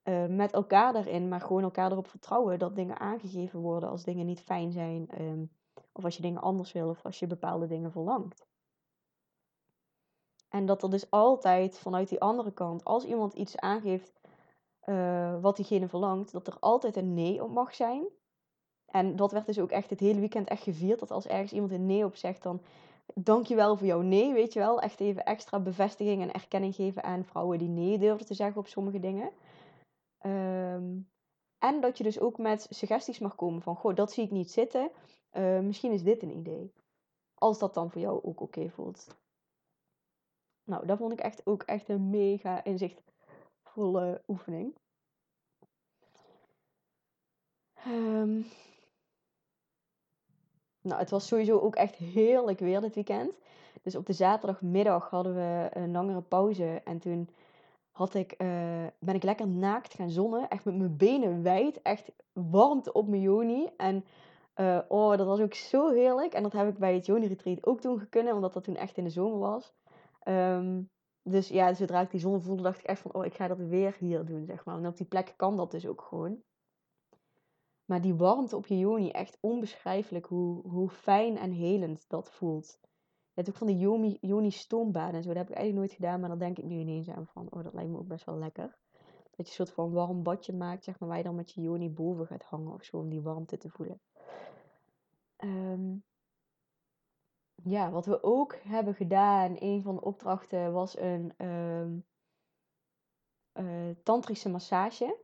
[0.04, 1.28] uh, met elkaar daarin.
[1.28, 5.08] Maar gewoon elkaar erop vertrouwen dat dingen aangegeven worden als dingen niet fijn zijn.
[5.20, 5.50] Um,
[5.92, 8.48] of als je dingen anders wil of als je bepaalde dingen verlangt.
[10.50, 14.20] En dat er dus altijd vanuit die andere kant, als iemand iets aangeeft
[14.84, 18.04] uh, wat diegene verlangt, dat er altijd een nee op mag zijn.
[18.86, 20.98] En dat werd dus ook echt het hele weekend echt gevierd.
[20.98, 22.60] Dat als ergens iemand een nee op zegt, dan
[23.14, 24.80] dankjewel voor jouw nee, weet je wel.
[24.80, 28.66] Echt even extra bevestiging en erkenning geven aan vrouwen die nee durven te zeggen op
[28.66, 29.30] sommige dingen.
[30.26, 31.08] Um,
[31.58, 34.50] en dat je dus ook met suggesties mag komen van, goh, dat zie ik niet
[34.50, 34.90] zitten.
[35.32, 36.72] Uh, misschien is dit een idee.
[37.34, 39.06] Als dat dan voor jou ook oké voelt.
[40.70, 44.74] Nou, dat vond ik echt ook echt een mega inzichtvolle oefening.
[47.86, 48.46] Um,
[50.80, 53.32] nou, het was sowieso ook echt heerlijk weer dit weekend.
[53.82, 56.80] Dus op de zaterdagmiddag hadden we een langere pauze.
[56.84, 57.28] En toen
[57.90, 60.48] had ik, uh, ben ik lekker naakt gaan zonnen.
[60.48, 61.82] Echt met mijn benen wijd.
[61.82, 63.68] Echt warmte op mijn joni.
[63.76, 64.04] En
[64.56, 66.32] uh, oh, dat was ook zo heerlijk.
[66.32, 68.34] En dat heb ik bij het Joni Retreat ook toen kunnen.
[68.34, 69.72] Omdat dat toen echt in de zomer was.
[70.24, 70.90] Um,
[71.22, 73.58] dus ja, zodra ik die zon voelde, dacht ik echt van, oh, ik ga dat
[73.58, 74.76] weer hier doen, zeg maar.
[74.76, 76.42] En op die plek kan dat dus ook gewoon.
[77.84, 82.78] Maar die warmte op je joni, echt onbeschrijfelijk hoe, hoe fijn en helend dat voelt.
[82.80, 85.28] Je hebt ook van die joni, joni stoombaden en zo.
[85.28, 87.62] Dat heb ik eigenlijk nooit gedaan, maar daar denk ik nu ineens aan van, oh,
[87.62, 88.78] dat lijkt me ook best wel lekker.
[89.30, 91.60] Dat je een soort van warm badje maakt, zeg maar, waar je dan met je
[91.60, 94.00] joni boven gaat hangen of zo, om die warmte te voelen.
[95.44, 96.04] Um,
[97.64, 102.04] ja, wat we ook hebben gedaan, een van de opdrachten was een um,
[103.54, 105.16] uh, tantrische massage.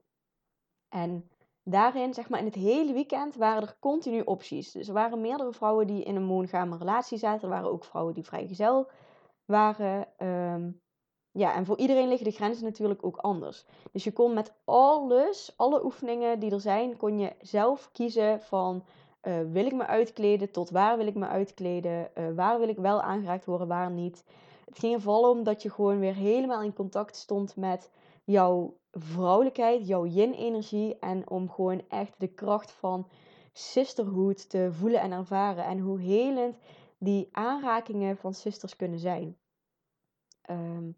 [0.88, 1.30] En
[1.62, 4.72] daarin, zeg maar in het hele weekend, waren er continu opties.
[4.72, 7.42] Dus er waren meerdere vrouwen die in een monogame relatie zaten.
[7.42, 8.90] Er waren ook vrouwen die vrijgezel
[9.44, 10.08] waren.
[10.18, 10.80] Um,
[11.30, 13.64] ja, en voor iedereen liggen de grenzen natuurlijk ook anders.
[13.92, 18.84] Dus je kon met alles, alle oefeningen die er zijn, kon je zelf kiezen van
[19.26, 20.50] uh, wil ik me uitkleden?
[20.50, 22.10] Tot waar wil ik me uitkleden?
[22.18, 24.24] Uh, waar wil ik wel aangeraakt worden, waar niet?
[24.64, 27.90] Het ging er vooral om dat je gewoon weer helemaal in contact stond met
[28.24, 30.98] jouw vrouwelijkheid, jouw yin-energie.
[30.98, 33.08] En om gewoon echt de kracht van
[33.52, 35.64] sisterhood te voelen en ervaren.
[35.64, 36.56] En hoe helend
[36.98, 39.36] die aanrakingen van sisters kunnen zijn.
[40.50, 40.96] Um,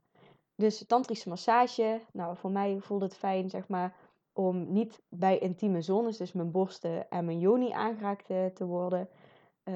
[0.54, 2.00] dus tantrische massage.
[2.12, 3.96] Nou, voor mij voelde het fijn, zeg maar
[4.38, 9.08] om niet bij intieme zones, dus mijn borsten en mijn joni aangeraakt te worden.
[9.64, 9.74] Uh,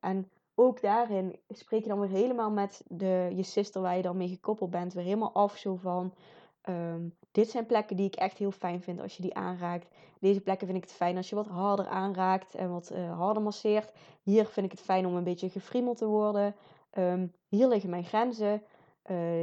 [0.00, 4.16] en ook daarin spreek je dan weer helemaal met de, je sister waar je dan
[4.16, 6.14] mee gekoppeld bent, weer helemaal af zo van...
[6.68, 9.88] Um, dit zijn plekken die ik echt heel fijn vind als je die aanraakt.
[10.20, 13.42] Deze plekken vind ik het fijn als je wat harder aanraakt en wat uh, harder
[13.42, 13.92] masseert.
[14.22, 16.54] Hier vind ik het fijn om een beetje gefriemeld te worden.
[16.98, 18.62] Um, hier liggen mijn grenzen.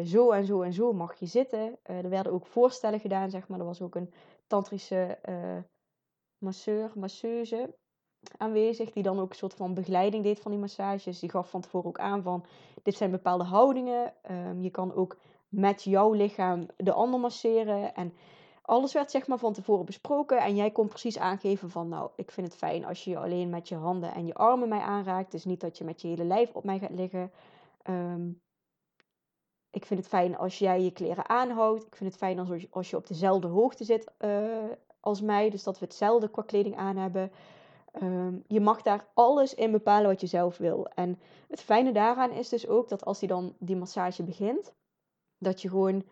[0.04, 1.78] Zo en zo en zo mag je zitten.
[1.84, 3.60] Er werden ook voorstellen gedaan, zeg maar.
[3.60, 4.14] Er was ook een
[4.48, 5.58] tantrische uh,
[6.38, 7.76] masseur, masseuse
[8.38, 11.20] aanwezig, die dan ook een soort van begeleiding deed van die massages.
[11.20, 12.46] Die gaf van tevoren ook aan van,
[12.84, 14.14] dit zijn bepaalde houdingen.
[14.32, 17.96] Um, je kan ook met jouw lichaam de ander masseren.
[17.96, 18.14] En
[18.62, 20.38] alles werd zeg maar van tevoren besproken.
[20.38, 23.68] En jij kon precies aangeven van, nou, ik vind het fijn als je alleen met
[23.68, 25.32] je handen en je armen mij aanraakt.
[25.32, 27.32] Dus niet dat je met je hele lijf op mij gaat liggen.
[27.90, 28.42] Um,
[29.78, 31.86] ik vind het fijn als jij je kleren aanhoudt.
[31.86, 34.48] Ik vind het fijn als, als je op dezelfde hoogte zit uh,
[35.00, 35.50] als mij.
[35.50, 37.32] Dus dat we hetzelfde qua kleding aan hebben.
[37.92, 40.88] Ehm, je mag daar alles in bepalen wat je zelf wil.
[40.88, 44.74] En het fijne daaraan is dus ook dat als die dan die massage begint,
[45.38, 46.04] dat je gewoon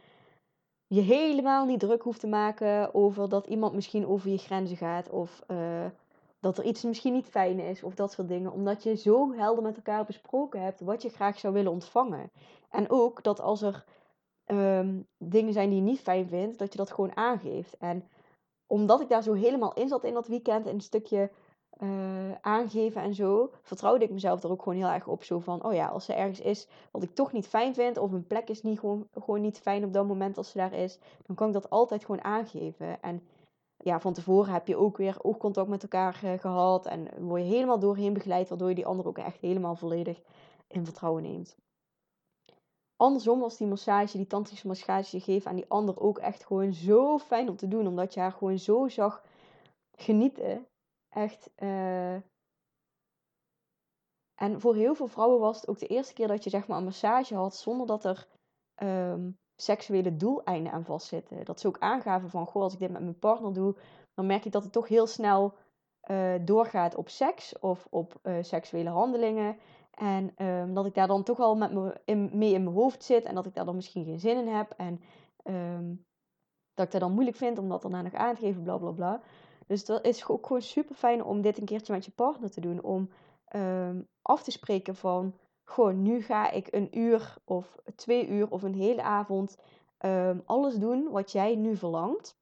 [0.88, 5.10] je helemaal niet druk hoeft te maken over dat iemand misschien over je grenzen gaat.
[5.10, 5.86] Of uh,
[6.46, 8.52] dat er iets misschien niet fijn is of dat soort dingen.
[8.52, 12.32] Omdat je zo helder met elkaar besproken hebt wat je graag zou willen ontvangen.
[12.70, 13.86] En ook dat als er
[14.46, 17.78] ehm, dingen zijn die je niet fijn vindt, dat je dat gewoon aangeeft.
[17.78, 18.10] En
[18.68, 21.32] omdat ik daar zo helemaal in zat in dat weekend, in een stukje
[21.82, 25.24] uh, aangeven en zo, vertrouwde ik mezelf er ook gewoon heel erg op.
[25.24, 28.12] Zo van, oh ja, als er ergens is wat ik toch niet fijn vind, of
[28.12, 31.00] een plek is niet gewoon, gewoon niet fijn op dat moment als ze daar is,
[31.26, 33.02] dan kan ik dat altijd gewoon aangeven.
[33.02, 33.22] En
[33.86, 37.48] ja, van tevoren heb je ook weer oogcontact met elkaar uh, gehad en word je
[37.48, 40.22] helemaal doorheen begeleid, waardoor je die ander ook echt helemaal volledig
[40.68, 41.58] in vertrouwen neemt.
[42.96, 47.18] Andersom was die massage, die tantrische massage geven aan die ander ook echt gewoon zo
[47.18, 49.24] fijn om te doen, omdat je haar gewoon zo zag
[49.98, 50.68] genieten
[51.16, 51.50] Echt.
[51.56, 52.16] Uh...
[54.36, 56.78] En voor heel veel vrouwen was het ook de eerste keer dat je zeg maar
[56.78, 58.28] een massage had zonder dat er
[58.84, 61.46] um, seksuele doeleinden aan vastzitten.
[61.46, 63.76] Dat ze ook aangaven van, goh, als ik dit met mijn partner doe,
[64.14, 65.54] dan merk ik dat het toch heel snel
[66.12, 69.58] uh, doorgaat op seks of op uh, seksuele handelingen.
[69.92, 73.04] En um, dat ik daar dan toch al met me in, mee in mijn hoofd
[73.04, 74.74] zit en dat ik daar dan misschien geen zin in heb.
[74.78, 75.02] En
[75.44, 76.06] um,
[76.74, 78.92] dat ik dat dan moeilijk vind om dat daarna nog aan te geven, bla bla
[78.92, 79.22] bla.
[79.68, 82.62] Dus dat is ook gewoon super fijn om dit een keertje met je partner te
[82.62, 82.84] doen.
[82.84, 83.10] Om
[83.56, 88.64] um, af te spreken van, gewoon nu ga ik een uur of twee uur of
[88.64, 89.58] een hele avond
[90.00, 92.38] um, alles doen wat jij nu verlangt.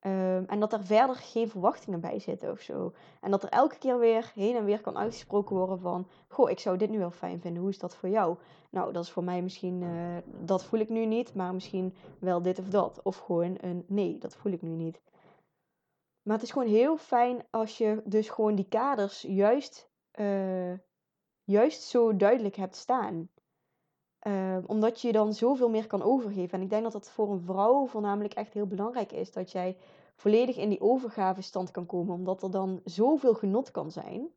[0.00, 2.92] Um, en dat er verder geen verwachtingen bij zitten of zo.
[3.20, 6.08] En dat er elke keer weer heen en weer kan uitgesproken worden van...
[6.28, 7.60] Goh, ik zou dit nu wel fijn vinden.
[7.60, 8.36] Hoe is dat voor jou?
[8.70, 9.82] Nou, dat is voor mij misschien...
[9.82, 13.00] Uh, dat voel ik nu niet, maar misschien wel dit of dat.
[13.02, 15.00] Of gewoon een nee, dat voel ik nu niet.
[16.22, 20.72] Maar het is gewoon heel fijn als je dus gewoon die kaders juist, uh,
[21.46, 23.28] juist zo duidelijk hebt staan.
[24.26, 26.58] Uh, omdat je dan zoveel meer kan overgeven.
[26.58, 29.32] En ik denk dat dat voor een vrouw voornamelijk echt heel belangrijk is.
[29.32, 29.76] Dat jij
[30.14, 32.14] volledig in die overgavestand kan komen.
[32.14, 34.28] Omdat er dan zoveel genot kan zijn.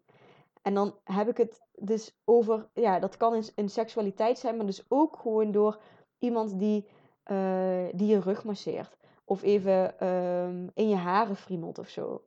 [0.61, 4.85] En dan heb ik het dus over, ja, dat kan in, seksualiteit zijn, maar dus
[4.87, 5.79] ook gewoon door
[6.19, 6.87] iemand die,
[7.31, 8.97] uh, die je rug masseert.
[9.25, 12.23] Of even um, in je haren friemelt of zo.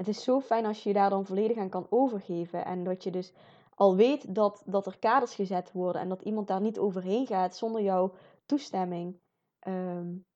[0.00, 2.64] Het is zo fijn als je je daar dan volledig aan kan overgeven.
[2.64, 3.32] En dat je dus
[3.74, 6.00] al weet dat, dat er kaders gezet worden.
[6.00, 8.12] En dat iemand daar niet overheen gaat zonder jouw
[8.46, 9.20] toestemming.
[9.66, 10.26] Um,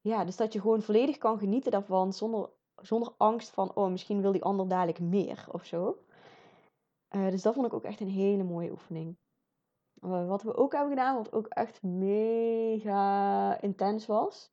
[0.00, 3.74] ja, dus dat je gewoon volledig kan genieten daarvan zonder, zonder angst van...
[3.74, 5.98] Oh, misschien wil die ander dadelijk meer of zo.
[7.10, 9.16] Uh, dus dat vond ik ook echt een hele mooie oefening.
[10.00, 14.50] Eh, wat we ook hebben gedaan, wat ook echt mega intens was.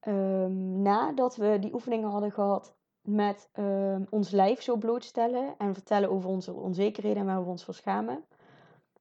[0.00, 2.73] Um, nadat we die oefeningen hadden gehad
[3.04, 7.64] met um, ons lijf zo blootstellen en vertellen over onze onzekerheden en waar we ons
[7.64, 8.24] voor schamen,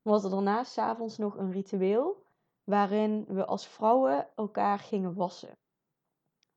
[0.02, 2.24] was er daarnaast s'avonds nog een ritueel
[2.64, 5.58] waarin we als vrouwen elkaar gingen wassen.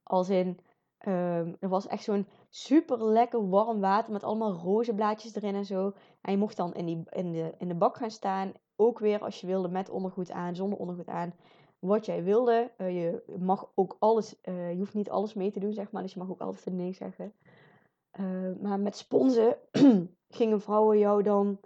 [0.02, 0.58] Als in,
[1.06, 5.92] um, er was echt zo'n super lekker warm water met allemaal rozenblaadjes erin en zo.
[6.20, 9.20] En je mocht dan in, die, in, de, in de bak gaan staan ook weer
[9.20, 11.34] als je wilde met ondergoed aan, zonder ondergoed aan.
[11.86, 12.70] Wat jij wilde.
[12.78, 16.02] Uh, je mag ook alles, uh, je hoeft niet alles mee te doen, zeg maar.
[16.02, 17.32] Dus je mag ook altijd nee zeggen.
[18.20, 19.56] Uh, maar met sponsen
[20.28, 21.60] gingen vrouwen jou dan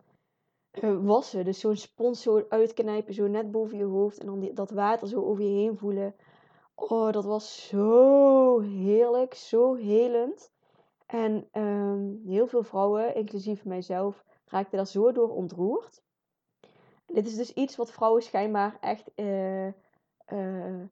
[1.03, 1.45] wassen.
[1.45, 4.19] Dus zo'n spons zo uitknijpen, zo net boven je hoofd.
[4.19, 6.15] En dan dat water zo over je heen voelen.
[6.75, 10.53] Oh, dat was zo heerlijk, zo helend.
[11.07, 16.03] En um, heel veel vrouwen, inclusief mijzelf, raakten daar zo door ontroerd.
[17.07, 19.11] Dit is dus iets wat vrouwen schijnbaar echt
[20.33, 20.85] uh,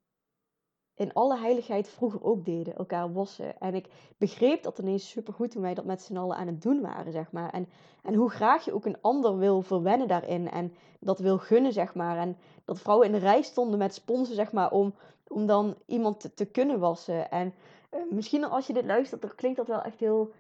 [0.95, 3.59] in alle heiligheid vroeger ook deden, elkaar wassen.
[3.59, 6.63] En ik begreep dat ineens super goed toen wij dat met z'n allen aan het
[6.63, 7.51] doen waren, zeg maar.
[7.51, 7.69] En,
[8.03, 11.95] en hoe graag je ook een ander wil verwennen daarin en dat wil gunnen, zeg
[11.95, 12.17] maar.
[12.17, 14.95] En dat vrouwen in de rij stonden met sponsen, zeg maar, om,
[15.27, 17.31] om dan iemand te, te kunnen wassen.
[17.31, 17.55] En
[17.91, 20.33] uh, misschien als je dit luistert, dan klinkt dat wel echt heel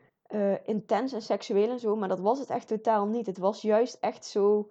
[0.64, 3.26] intens en seksueel en zo, maar dat was het echt totaal niet.
[3.26, 4.68] Het was juist echt zo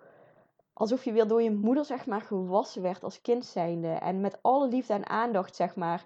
[0.78, 3.88] alsof je weer door je moeder, zeg maar, gewassen werd als kind zijnde.
[3.88, 6.06] En met alle liefde en aandacht, zeg maar,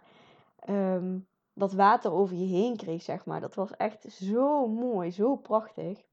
[0.60, 1.20] ehm,
[1.54, 3.42] dat water over je heen kreeg, zeg maar.
[3.42, 6.06] Dat was echt zo mooi, zo prachtig.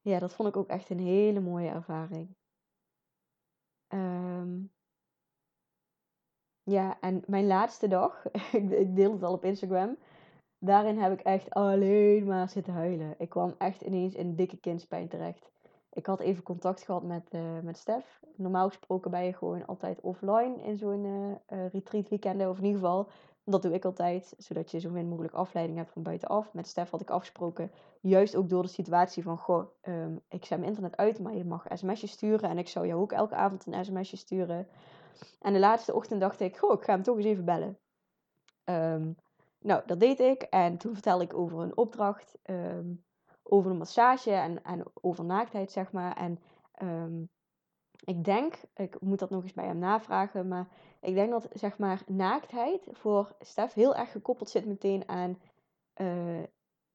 [0.00, 2.36] Ja, dat vond ik ook echt een hele mooie ervaring.
[3.88, 4.72] Um,
[6.62, 9.96] ja, en mijn laatste dag, ik deel het al op Instagram.
[10.58, 13.14] Daarin heb ik echt alleen maar zitten huilen.
[13.18, 15.50] Ik kwam echt ineens in dikke kindspijn terecht
[15.92, 18.20] ik had even contact gehad met, uh, met Stef.
[18.36, 22.48] Normaal gesproken ben je gewoon altijd offline in zo'n uh, retreat weekenden.
[22.48, 23.08] Of in ieder geval
[23.44, 26.54] Dat doe ik altijd, zodat je zo min mogelijk afleiding hebt van buitenaf.
[26.54, 30.58] Met Stef had ik afgesproken, juist ook door de situatie van, goh, ehm, ik zet
[30.58, 32.50] mijn internet uit, maar je mag sms'jes sturen.
[32.50, 34.68] En ik zou jou ook elke avond een sms'je sturen.
[35.40, 37.78] En de laatste ochtend dacht ik, goh, ik ga hem toch eens even bellen.
[38.64, 39.12] Ehm,
[39.58, 40.42] nou, dat deed ik.
[40.42, 42.92] En toen vertelde ik over een opdracht, ehm,
[43.50, 46.16] over massage en, en over naaktheid, zeg maar.
[46.16, 46.38] En
[48.04, 50.68] ik denk, ik moet dat nog eens bij hem navragen, maar
[51.00, 55.38] ik denk dat zeg maar naaktheid voor Stef heel erg gekoppeld zit meteen aan
[55.96, 56.42] uh,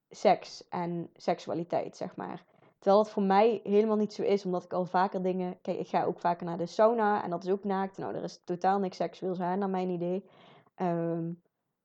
[0.09, 2.43] seks en seksualiteit, zeg maar.
[2.79, 5.61] Terwijl het voor mij helemaal niet zo is, omdat ik al vaker dingen.
[5.61, 7.97] Kijk, ik ga ook vaker naar de sauna en dat is ook naakt.
[7.97, 10.25] Nou, er is totaal niks seksueels aan, naar mijn idee.
[10.75, 11.31] Ehm,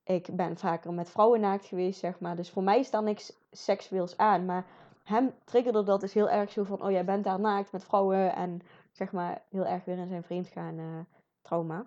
[0.04, 2.36] ik ben vaker met vrouwen naakt geweest, zeg maar.
[2.36, 4.44] Dus voor mij is daar niks seksueels aan.
[4.44, 4.66] Maar
[5.02, 8.34] hem triggerde dat dus heel erg zo van: oh, jij bent daar naakt met vrouwen.
[8.34, 8.60] En
[8.92, 11.00] zeg maar heel erg weer in zijn vreemdgaan uh,
[11.42, 11.86] trauma.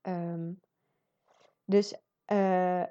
[0.00, 0.52] Ehm,
[1.64, 1.94] dus
[2.32, 2.82] uh,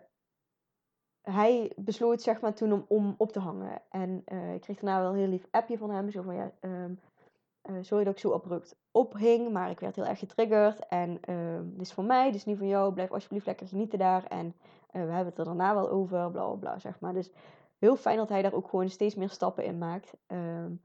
[1.21, 3.81] hij besloot zeg maar toen om, om op te hangen.
[3.89, 6.11] En uh, ik kreeg daarna wel een heel lief appje van hem.
[6.11, 10.19] Zo van ja, uh, sorry dat ik zo abrupt ophing, maar ik werd heel erg
[10.19, 10.87] getriggerd.
[10.87, 12.93] En uh, dit is voor mij, dit is niet van jou.
[12.93, 14.25] Blijf alsjeblieft lekker genieten daar.
[14.25, 14.55] En
[14.91, 17.13] we hebben het er daarna wel over, bla bla bla, zeg maar.
[17.13, 17.31] Dus
[17.77, 20.13] heel fijn dat hij daar ook gewoon steeds meer stappen in maakt.
[20.27, 20.81] Um,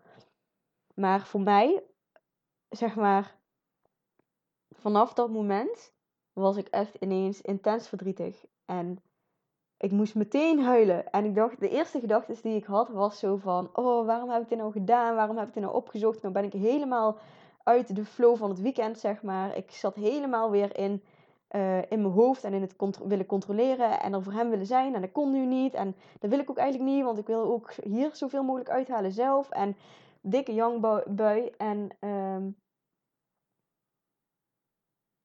[0.94, 1.83] maar voor mij
[2.70, 3.37] zeg maar,
[4.70, 5.92] vanaf dat moment
[6.33, 8.44] was ik echt ineens intens verdrietig.
[8.64, 9.03] En
[9.76, 11.11] ik moest meteen huilen.
[11.11, 14.42] En ik dacht, de eerste gedachte die ik had was zo van: Oh, waarom heb
[14.42, 15.14] ik dit nou gedaan?
[15.14, 16.22] Waarom heb ik dit nou opgezocht?
[16.22, 17.18] Nou ben ik helemaal
[17.62, 19.57] uit de flow van het weekend, zeg maar.
[19.57, 21.03] Ik zat helemaal weer in,
[21.56, 24.94] uh, in mijn hoofd en in het willen controleren en er voor hem willen zijn.
[24.94, 25.74] En dat kon nu niet.
[25.74, 29.12] En dat wil ik ook eigenlijk niet, want ik wil ook hier zoveel mogelijk uithalen
[29.12, 29.50] zelf.
[29.50, 29.76] En
[30.20, 31.50] dikke jangbui.
[31.56, 32.56] En um,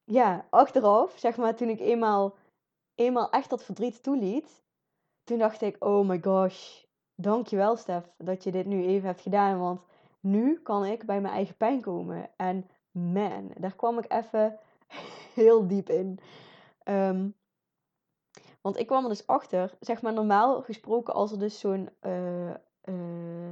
[0.04, 2.34] ja, achteraf, zeg maar, toen ik eenmaal,
[2.94, 4.64] eenmaal echt dat verdriet toeliet,
[5.24, 6.84] toen dacht ik, oh my gosh,
[7.14, 9.84] dankjewel Stef, dat je dit nu even hebt gedaan, want
[10.20, 12.30] nu kan ik bij mijn eigen pijn komen.
[12.36, 14.58] En man, daar kwam ik even
[15.36, 16.18] heel diep in.
[16.84, 17.34] Um,
[18.60, 22.54] want ik kwam er dus achter, zeg maar normaal gesproken, als er dus zo'n uh,
[22.84, 23.50] uh,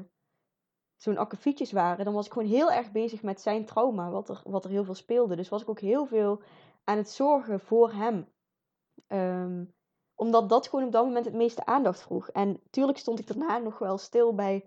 [0.96, 4.40] zo'n akkefietjes waren, dan was ik gewoon heel erg bezig met zijn trauma, wat er,
[4.44, 5.36] wat er heel veel speelde.
[5.36, 6.42] Dus was ik ook heel veel
[6.84, 8.28] aan het zorgen voor hem.
[9.08, 9.74] Um,
[10.14, 12.30] omdat dat gewoon op dat moment het meeste aandacht vroeg.
[12.30, 14.64] En tuurlijk stond ik daarna nog wel stil bij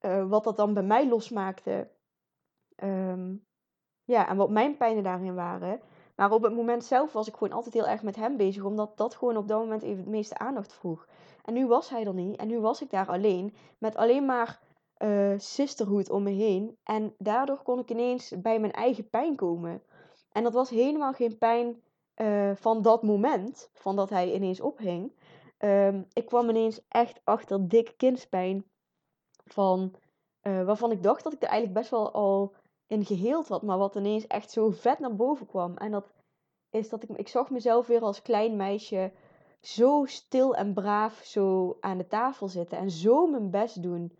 [0.00, 1.90] uh, wat dat dan bij mij losmaakte.
[2.76, 3.46] Um,
[4.04, 5.80] ja, en wat mijn pijnen daarin waren.
[6.22, 8.96] Maar op het moment zelf was ik gewoon altijd heel erg met hem bezig, omdat
[8.96, 11.06] dat gewoon op dat moment even het meeste aandacht vroeg.
[11.44, 14.60] En nu was hij er niet en nu was ik daar alleen, met alleen maar
[14.98, 16.76] uh, sisterhood om me heen.
[16.84, 19.82] En daardoor kon ik ineens bij mijn eigen pijn komen.
[20.32, 21.82] En dat was helemaal geen pijn
[22.16, 25.12] uh, van dat moment, van dat hij ineens ophing.
[25.58, 28.64] Um, ik kwam ineens echt achter dikke kindspijn.
[29.44, 29.94] Van,
[30.42, 32.54] uh, waarvan ik dacht dat ik er eigenlijk best wel al
[32.92, 33.62] in geheeld had.
[33.62, 35.76] Maar wat ineens echt zo vet naar boven kwam.
[35.76, 36.12] En dat
[36.70, 39.12] is dat ik, ik zag mezelf weer als klein meisje
[39.60, 42.78] zo stil en braaf zo aan de tafel zitten.
[42.78, 44.12] En zo mijn best doen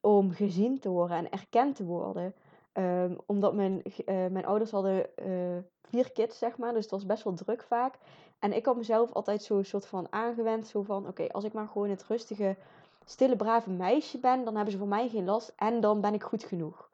[0.00, 2.34] om gezien te worden en erkend te worden.
[2.72, 6.72] Um, omdat mijn, uh, mijn ouders hadden uh, vier kids, zeg maar.
[6.72, 7.98] Dus het was best wel druk vaak.
[8.38, 10.66] En ik had mezelf altijd zo'n soort van aangewend.
[10.66, 12.56] Zo van, oké, als ik maar gewoon het rustige,
[13.04, 14.44] stille, brave meisje ben...
[14.44, 16.87] dan hebben ze voor mij geen last en dan ben ik goed genoeg.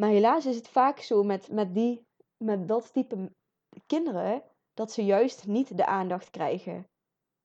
[0.00, 2.06] Maar helaas is het vaak zo met, met, die,
[2.36, 3.32] met dat type
[3.86, 4.42] kinderen...
[4.74, 6.86] dat ze juist niet de aandacht krijgen.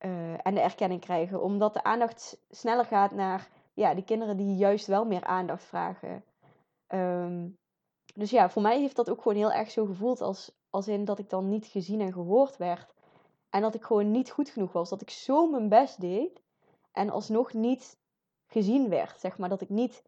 [0.05, 1.41] Uh, en de erkenning krijgen.
[1.41, 6.23] Omdat de aandacht sneller gaat naar ja, die kinderen die juist wel meer aandacht vragen.
[6.87, 7.57] Um,
[8.13, 11.05] dus ja, voor mij heeft dat ook gewoon heel erg zo gevoeld als, als in
[11.05, 12.93] dat ik dan niet gezien en gehoord werd.
[13.49, 14.89] En dat ik gewoon niet goed genoeg was.
[14.89, 16.41] Dat ik zo mijn best deed
[16.91, 17.97] en alsnog niet
[18.47, 19.19] gezien werd.
[19.19, 20.03] Zeg maar dat ik niet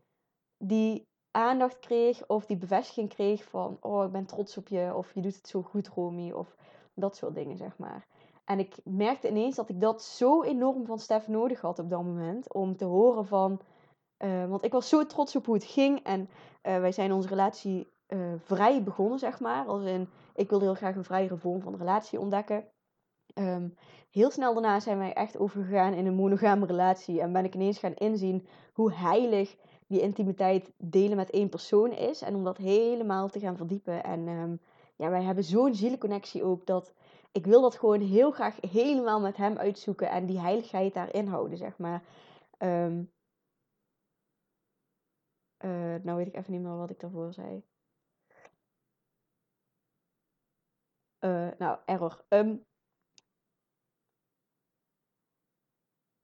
[0.58, 3.78] die aandacht kreeg of die bevestiging kreeg van...
[3.82, 6.32] Oh, ik ben trots op je of je doet het zo goed, Romy.
[6.32, 6.56] Of
[6.94, 8.06] dat soort dingen, zeg maar.
[8.46, 12.04] En ik merkte ineens dat ik dat zo enorm van Stef nodig had op dat
[12.04, 12.54] moment.
[12.54, 13.60] Om te horen van.
[14.18, 16.04] Uh, want ik was zo trots op hoe het ging.
[16.04, 19.66] En uh, wij zijn onze relatie uh, vrij begonnen, zeg maar.
[19.66, 22.66] Als in, ik wilde heel graag een vrijere vorm van relatie ontdekken.
[23.34, 23.76] Um,
[24.12, 27.22] heel snel daarna zijn wij echt overgegaan in een monogame relatie.
[27.22, 29.56] En ben ik ineens gaan inzien hoe heilig
[29.94, 32.22] die intimiteit delen met één persoon is.
[32.22, 34.04] En om dat helemaal te gaan verdiepen.
[34.04, 34.56] En ehm,
[34.96, 36.94] ja, wij hebben zo'n zielenconnectie ook dat
[37.32, 41.58] ik wil dat gewoon heel graag helemaal met hem uitzoeken en die heiligheid daarin houden,
[41.58, 42.04] zeg maar.
[42.58, 43.04] Ehm,
[45.58, 47.64] eh, nou weet ik even niet meer wat ik daarvoor zei.
[51.20, 52.24] Eh, nou, error.
[52.28, 52.56] Ehm,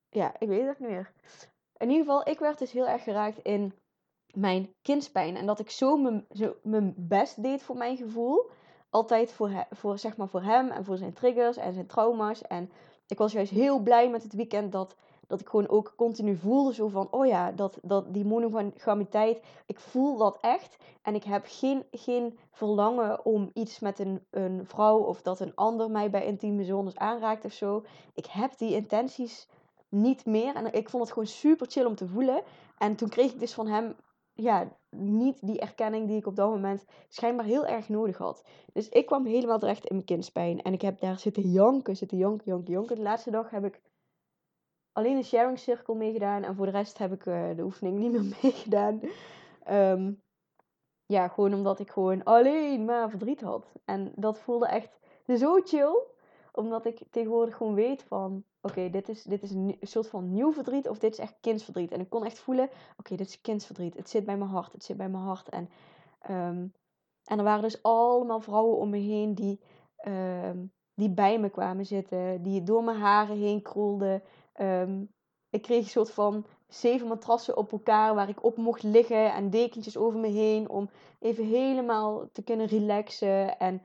[0.10, 1.12] ja, ik weet het niet meer.
[1.80, 3.74] In ieder geval, ik werd dus heel erg geraakt in
[4.34, 5.36] mijn kindspijn.
[5.36, 8.50] En dat ik zo mijn, zo mijn best deed voor mijn gevoel.
[8.90, 12.42] Altijd voor, voor, zeg maar voor hem en voor zijn triggers en zijn trauma's.
[12.42, 12.72] En
[13.08, 14.96] ik was juist heel blij met het weekend dat,
[15.28, 17.08] dat ik gewoon ook continu voelde zo van...
[17.12, 20.78] Oh ja, dat, dat, die monogamiteit, ik voel dat echt.
[21.02, 25.56] En ik heb geen, geen verlangen om iets met een, een vrouw of dat een
[25.56, 27.86] ander mij bij intieme zones aanraakt of zo.
[28.14, 29.48] Ik heb die intenties
[29.90, 30.56] niet meer.
[30.56, 32.44] En ik vond het gewoon super chill om te voelen.
[32.78, 33.96] En toen kreeg ik dus van hem
[34.34, 38.44] ja, niet die erkenning die ik op dat moment schijnbaar heel erg nodig had.
[38.74, 40.62] Dus ik kwam helemaal terecht in mijn kindspijn.
[40.62, 42.96] En ik heb daar zitten janken, zitten janken, janken, janken.
[42.96, 43.82] De laatste dag heb ik
[44.92, 46.44] alleen een sharing circle meegedaan.
[46.44, 49.02] En voor de rest heb ik uh, de oefening niet meer meegedaan.
[49.70, 50.22] Um,
[51.06, 53.72] ja, gewoon omdat ik gewoon alleen maar verdriet had.
[53.86, 55.00] En dat voelde echt
[55.38, 56.04] zo chill.
[56.52, 60.54] Omdat ik tegenwoordig gewoon weet van oké, dit, is, dit is een, soort van nieuw
[60.54, 61.92] verdriet of dit is echt kindsverdriet.
[61.92, 63.98] En ik kon echt voelen, oké, dit is kindsverdriet.
[63.98, 65.50] Het zit bij mijn hart, het zit bij mijn hart.
[65.50, 65.70] En,
[66.30, 66.74] um,
[67.24, 69.60] en er waren dus allemaal vrouwen om me heen die,
[70.08, 74.24] um, die bij me kwamen zitten, die door mijn haren heen krolden.
[74.62, 75.10] Um,
[75.50, 79.50] ik kreeg een soort van zeven matrassen op elkaar waar ik op mocht liggen en
[79.50, 80.90] dekentjes over me heen om
[81.20, 83.60] even helemaal te kunnen relaxen.
[83.60, 83.82] En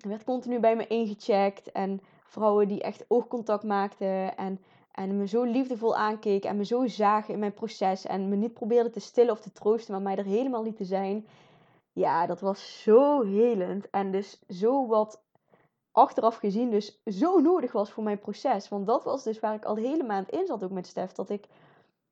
[0.00, 4.60] er werd continu bij me ingecheckt en vrouwen die echt oogcontact maakten en,
[4.92, 8.54] en me zo liefdevol aankeken en me zo zagen in mijn proces en me niet
[8.54, 11.26] probeerden te stillen of te troosten, maar mij er helemaal lieten zijn.
[11.92, 15.22] Ja, dat was zo helend en dus zo wat
[15.92, 18.68] achteraf gezien dus zo nodig was voor mijn proces.
[18.68, 21.12] Want dat was dus waar ik al de hele maand in zat ook met Stef,
[21.12, 21.46] dat ik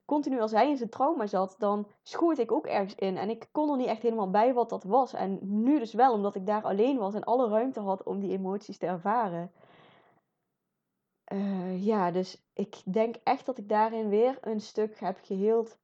[0.05, 3.17] continu als hij in zijn trauma zat, dan schoot ik ook ergens in.
[3.17, 5.13] En ik kon er niet echt helemaal bij wat dat was.
[5.13, 8.31] En nu dus wel, omdat ik daar alleen was en alle ruimte had om die
[8.31, 9.53] emoties te ervaren.
[11.33, 15.77] Uh, ja, dus ik denk echt dat ik daarin weer een stuk heb geheeld,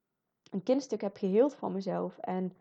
[0.51, 2.19] een kindstuk heb geheeld van mezelf.
[2.19, 2.57] En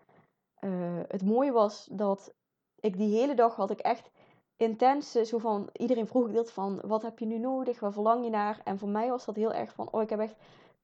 [0.60, 2.34] uh, het mooie was dat
[2.80, 4.10] ik die hele dag had ik echt
[4.58, 8.30] intense, zo van, iedereen vroeg dit van, wat heb je nu nodig, waar verlang je
[8.30, 8.62] naar?
[8.64, 10.36] En voor mij was dat heel erg van, oh, ik heb echt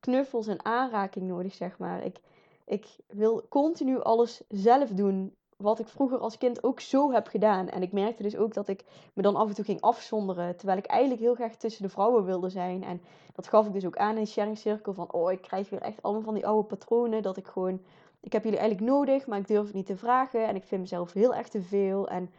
[0.03, 2.03] knuffels en aanraking nodig, zeg maar.
[2.03, 2.19] Ik,
[2.65, 7.69] ik wil continu alles zelf doen wat ik vroeger als kind ook zo heb gedaan.
[7.69, 8.83] En ik merkte dus ook dat ik
[9.13, 10.55] me dan af en toe ging afzonderen.
[10.55, 12.83] Terwijl ik eigenlijk heel graag tussen de vrouwen wilde zijn.
[12.83, 13.01] En
[13.33, 14.93] dat gaf ik dus ook aan in sharing circle.
[14.93, 17.21] Van oh, ik krijg weer echt allemaal van die oude patronen.
[17.21, 17.81] Dat ik gewoon,
[18.19, 20.47] ik heb jullie eigenlijk nodig, maar ik durf het niet te vragen.
[20.47, 22.07] En ik vind mezelf heel erg te veel.
[22.07, 22.29] En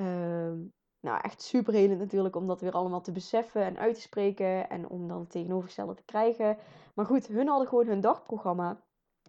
[0.00, 0.66] uh,
[1.04, 4.70] nou, echt super helend natuurlijk om dat weer allemaal te beseffen en uit te spreken.
[4.70, 6.56] En om dan het tegenovergestelde te krijgen.
[6.94, 8.80] Maar goed, hun hadden gewoon hun dagprogramma.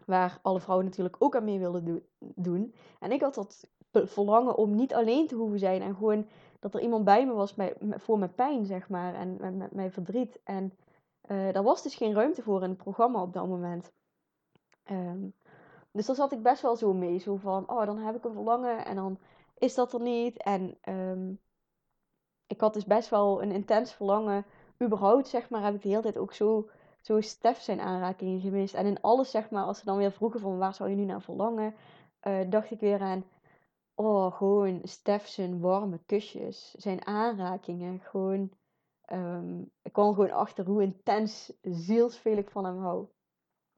[0.05, 2.75] Waar alle vrouwen natuurlijk ook aan mee wilden doen.
[2.99, 5.81] En ik had dat verlangen om niet alleen te hoeven zijn.
[5.81, 6.27] En gewoon
[6.59, 7.55] dat er iemand bij me was
[7.89, 9.13] voor mijn pijn, zeg maar.
[9.13, 10.39] En met, mijn verdriet.
[10.43, 10.73] En
[11.31, 13.91] uh, daar was dus geen ruimte voor in het programma op dat moment.
[14.91, 15.33] Um,
[15.91, 17.17] dus daar zat ik best wel zo mee.
[17.17, 19.19] Zo van, oh, dan heb ik een verlangen en dan
[19.57, 20.37] is dat er niet.
[20.37, 21.39] En um,
[22.47, 24.45] ik had dus best wel een intens verlangen.
[24.83, 26.69] Überhaupt, zeg maar, heb ik de hele tijd ook zo
[27.05, 28.73] zo Stef zijn aanrakingen gemist.
[28.73, 31.05] En in alles, zeg maar, als ze dan weer vroegen van waar zou je nu
[31.05, 31.75] naar verlangen,
[32.27, 33.25] uh, dacht ik weer aan,
[33.95, 37.99] oh, gewoon Stef zijn warme kusjes, zijn aanrakingen.
[37.99, 38.51] Gewoon,
[39.11, 43.07] um, ik kwam gewoon achter hoe intens zielsveel ik van hem hou.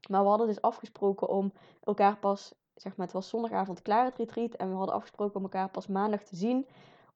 [0.09, 1.53] Maar we hadden dus afgesproken om
[1.83, 4.53] elkaar pas, zeg maar, het was zondagavond klaar het retreat.
[4.53, 6.67] En we hadden afgesproken om elkaar pas maandag te zien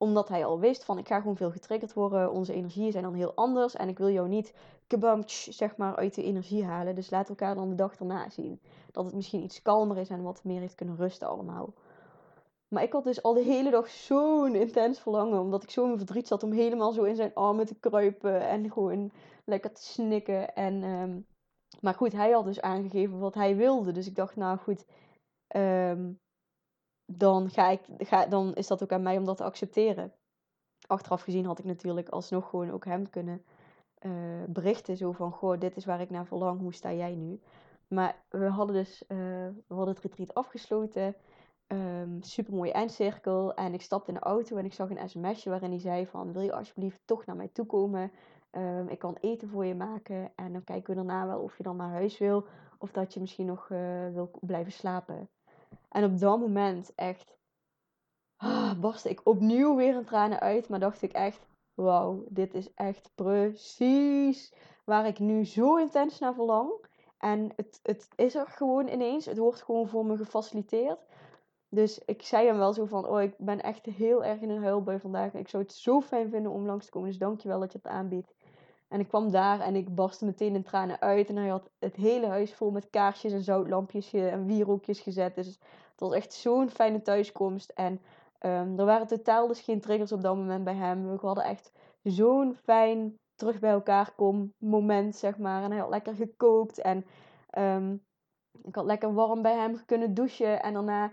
[0.01, 2.31] omdat hij al wist van ik ga gewoon veel getriggerd worden.
[2.31, 3.75] Onze energieën zijn dan heel anders.
[3.75, 4.53] En ik wil jou niet
[4.87, 6.95] kebam, zeg maar, uit de energie halen.
[6.95, 8.59] Dus laat elkaar dan de dag erna zien.
[8.91, 11.73] Dat het misschien iets kalmer is en wat meer heeft kunnen rusten allemaal.
[12.67, 15.39] Maar ik had dus al de hele dag zo'n intens verlangen.
[15.39, 18.47] Omdat ik zo mijn verdriet zat om helemaal zo in zijn armen te kruipen.
[18.47, 19.11] En gewoon
[19.45, 20.55] lekker te snikken.
[20.55, 21.25] En, um,
[21.81, 23.91] maar goed, hij had dus aangegeven wat hij wilde.
[23.91, 24.85] Dus ik dacht, nou goed,
[25.55, 26.19] um,
[27.17, 30.13] dan, ga ik, ga, dan is dat ook aan mij om dat te accepteren.
[30.87, 33.43] Achteraf gezien had ik natuurlijk alsnog gewoon ook hem kunnen
[34.01, 34.11] uh,
[34.47, 34.97] berichten.
[34.97, 37.39] Zo van, goh, dit is waar ik naar verlang, hoe sta jij nu?
[37.87, 39.17] Maar we hadden dus uh,
[39.67, 41.05] we hadden het retreat afgesloten.
[41.05, 41.15] Um,
[41.77, 43.53] ehm, super mooie eindcirkel.
[43.53, 46.33] En ik stapte in de auto en ik zag een sms'je waarin hij zei van...
[46.33, 48.11] Wil je alsjeblieft toch naar mij toe komen?
[48.51, 50.31] Um, ik kan eten voor je maken.
[50.35, 52.45] En dan kijken we daarna wel of je dan naar huis wil.
[52.77, 53.79] Of dat je misschien nog uh,
[54.13, 55.29] wil blijven slapen.
[55.91, 57.37] En op dat moment echt
[58.35, 60.69] ah, barstte ik opnieuw weer een tranen uit.
[60.69, 66.33] Maar dacht ik echt, wauw, dit is echt precies waar ik nu zo intens naar
[66.33, 66.71] verlang.
[67.17, 69.25] En het, het is er gewoon ineens.
[69.25, 70.99] Het wordt gewoon voor me gefaciliteerd.
[71.69, 74.63] Dus ik zei hem wel zo van, oh, ik ben echt heel erg in een
[74.63, 75.33] huilbui vandaag.
[75.33, 77.09] Ik zou het zo fijn vinden om langs te komen.
[77.09, 78.33] Dus dankjewel dat je het aanbiedt.
[78.91, 81.29] En ik kwam daar en ik barstte meteen in tranen uit.
[81.29, 85.35] En hij had het hele huis vol met kaarsjes en zoutlampjes en wierookjes gezet.
[85.35, 87.69] Dus het was echt zo'n fijne thuiskomst.
[87.69, 88.01] En
[88.41, 91.09] um, er waren totaal dus geen triggers op dat moment bij hem.
[91.09, 91.71] We hadden echt
[92.03, 95.63] zo'n fijn terug bij elkaar kom moment, zeg maar.
[95.63, 97.05] En hij had lekker gekookt en
[97.57, 98.03] um,
[98.63, 100.61] ik had lekker warm bij hem kunnen douchen.
[100.61, 101.11] En daarna,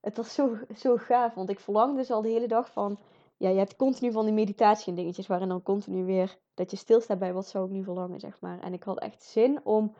[0.00, 2.98] het was zo, zo gaaf, want ik verlangde dus al de hele dag van...
[3.44, 6.76] Ja, je hebt continu van die meditatie en dingetjes waarin dan continu weer dat je
[6.76, 8.60] stilstaat bij wat zou ik nu verlangen, zeg maar.
[8.60, 9.94] En ik had echt zin om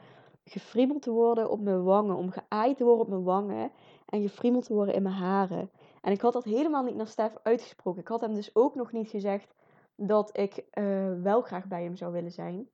[0.45, 3.71] gefriemeld te worden op mijn wangen, om geaaid te worden op mijn wangen
[4.07, 5.71] en gefriemeld te worden in mijn haren.
[6.01, 8.01] En ik had dat helemaal niet naar Stef uitgesproken.
[8.01, 9.55] Ik had hem dus ook nog niet gezegd
[9.97, 12.69] dat ik uh, wel graag bij hem zou willen zijn.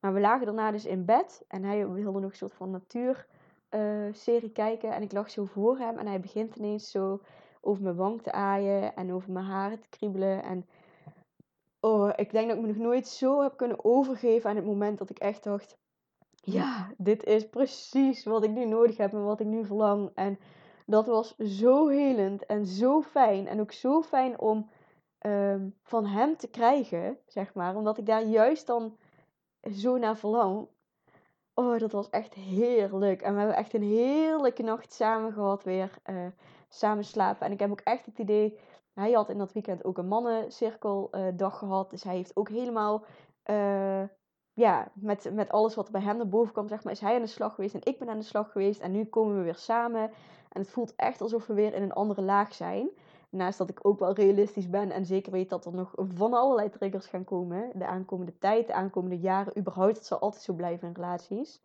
[0.00, 4.48] Maar we lagen daarna dus in bed en hij wilde nog een soort van natuurserie
[4.48, 4.92] uh, kijken.
[4.92, 7.20] En ik lag zo voor hem en hij begint ineens zo
[7.64, 10.42] over mijn wang te aaien en over mijn haren te kriebelen.
[10.42, 10.66] En
[11.80, 14.98] oh, ik denk dat ik me nog nooit zo heb kunnen overgeven aan het moment
[14.98, 15.78] dat ik echt dacht:
[16.34, 20.10] ja, dit is precies wat ik nu nodig heb en wat ik nu verlang.
[20.14, 20.38] En
[20.86, 23.46] dat was zo helend en zo fijn.
[23.46, 24.70] En ook zo fijn om
[25.26, 27.76] um, van hem te krijgen, zeg maar.
[27.76, 28.96] Omdat ik daar juist dan
[29.72, 30.68] zo naar verlang.
[31.54, 33.22] Oh, dat was echt heerlijk.
[33.22, 35.98] En we hebben echt een heerlijke nacht samen gehad weer.
[36.10, 36.26] Uh,
[36.74, 37.46] samen slapen.
[37.46, 38.58] En ik heb ook echt het idee...
[38.94, 41.90] Hij had in dat weekend ook een mannencirkeldag dag gehad.
[41.90, 43.04] Dus hij heeft ook helemaal...
[43.50, 44.02] Uh,
[44.52, 47.20] ja, met, met alles wat bij hem naar boven kwam, zeg maar, is hij aan
[47.20, 48.80] de slag geweest en ik ben aan de slag geweest.
[48.80, 50.02] En nu komen we weer samen.
[50.48, 52.88] En het voelt echt alsof we weer in een andere laag zijn.
[53.30, 56.70] Naast dat ik ook wel realistisch ben en zeker weet dat er nog van allerlei
[56.70, 57.70] triggers gaan komen.
[57.74, 59.96] De aankomende tijd, de aankomende jaren, überhaupt.
[59.96, 61.60] Het zal altijd zo blijven in relaties.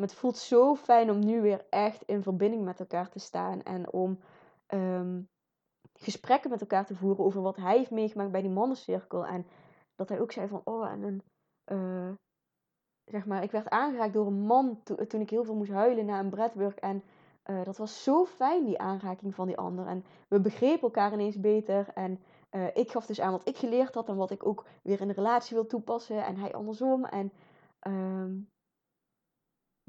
[0.00, 3.62] Het voelt zo fijn om nu weer echt in verbinding met elkaar te staan.
[3.62, 4.18] En om
[4.74, 5.28] um,
[5.92, 9.26] gesprekken met elkaar te voeren over wat hij heeft meegemaakt bij die mannencirkel.
[9.26, 9.46] En
[9.94, 11.22] dat hij ook zei van, oh, en een,
[11.72, 12.12] uh,
[13.04, 16.06] zeg maar, ik werd aangeraakt door een man to toen ik heel veel moest huilen
[16.06, 16.78] na een breadwork.
[16.78, 17.02] En
[17.46, 19.86] uh, dat was zo fijn, die aanraking van die ander.
[19.86, 21.88] En we begrepen elkaar ineens beter.
[21.94, 22.20] En
[22.50, 25.08] uh, ik gaf dus aan wat ik geleerd had en wat ik ook weer in
[25.08, 26.24] de relatie wil toepassen.
[26.24, 27.04] En hij andersom.
[27.04, 27.32] En
[27.86, 28.48] um,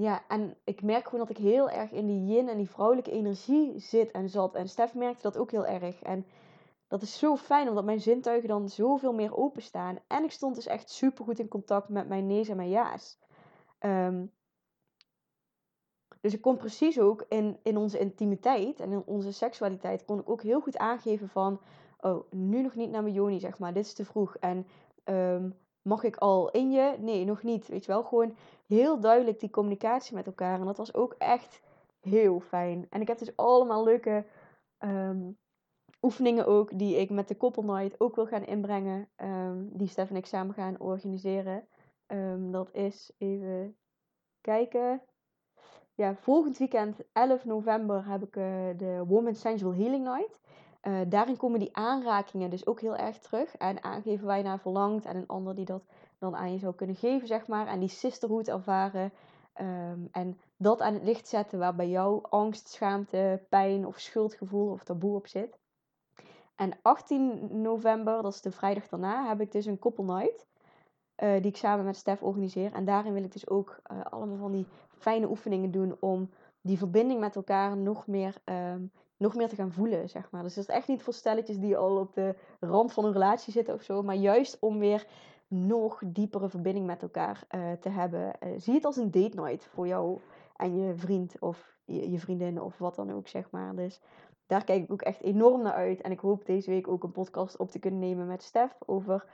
[0.02, 3.12] ja, en ik merk gewoon dat ik heel erg in die yin en die vrouwelijke
[3.12, 4.56] energie zit en zat.
[4.56, 6.02] En Stef merkte dat ook heel erg.
[6.02, 6.26] En
[6.88, 10.00] dat is zo fijn, omdat mijn zintuigen dan zoveel meer openstaan.
[10.08, 13.20] En ik stond dus echt super goed in contact met mijn nee's en mijn ja's.
[13.80, 14.32] Um,
[16.22, 20.30] dus ik kon precies ook in, in onze intimiteit en in onze seksualiteit, kon ik
[20.30, 21.62] ook heel goed aangeven van,
[22.00, 24.36] oh, nu nog niet naar mijn joni, zeg maar, dit is te vroeg.
[24.36, 24.68] En
[25.06, 26.96] um, mag ik al in je?
[27.00, 27.68] Nee, nog niet.
[27.68, 28.36] Weet je wel, gewoon
[28.68, 30.60] heel duidelijk die communicatie met elkaar.
[30.60, 31.62] En dat was ook echt
[32.00, 32.88] heel fijn.
[32.90, 34.26] En ik heb dus allemaal leuke
[34.80, 35.38] um,
[36.02, 39.10] oefeningen ook, die ik met de Couple Night ook wil gaan inbrengen.
[39.18, 41.68] Um, die Stef en ik samen gaan organiseren.
[42.52, 43.78] dat is even
[44.42, 45.02] kijken
[46.02, 48.44] ja, volgend weekend, 11 november, heb ik uh,
[48.78, 50.40] de Woman Sensual Healing Night.
[50.82, 53.58] Uh, daarin komen die aanrakingen dus ook heel erg terug.
[53.58, 55.06] En aangeven waar je naar verlangt.
[55.06, 55.84] En een ander die dat
[56.18, 57.68] dan aan je zou kunnen geven, zeg maar.
[57.68, 59.12] En die sisterhood ervaren.
[59.62, 64.72] Um, en dat aan het licht zetten waar bij jou angst, schaamte, pijn of schuldgevoel
[64.72, 65.60] of taboe op zit.
[66.56, 70.48] En 18 november, dat is de vrijdag daarna, heb ik dus een couple night.
[71.18, 72.74] Uh, die ik samen met Stef organiseer.
[72.74, 76.30] En daarin wil ik dus ook uh, allemaal van die fijne oefeningen doen om
[76.62, 80.44] die verbinding met elkaar nog meer, um, nog meer te gaan voelen, zeg maar.
[80.44, 83.54] Dus het is echt niet voor stelletjes die al op de rand van een relatie
[83.54, 85.08] zitten of zo, maar juist om weer
[85.48, 88.34] nog diepere verbinding met elkaar uh, te hebben.
[88.44, 90.20] Uh, zie het als een date night voor jou
[90.56, 93.76] en je vriend of je, vriendin of wat dan ook, zeg maar.
[93.76, 94.02] Dus
[94.48, 96.02] daar kijk ik ook echt enorm naar uit.
[96.02, 99.26] En ik hoop deze week ook een podcast op te kunnen nemen met Stef over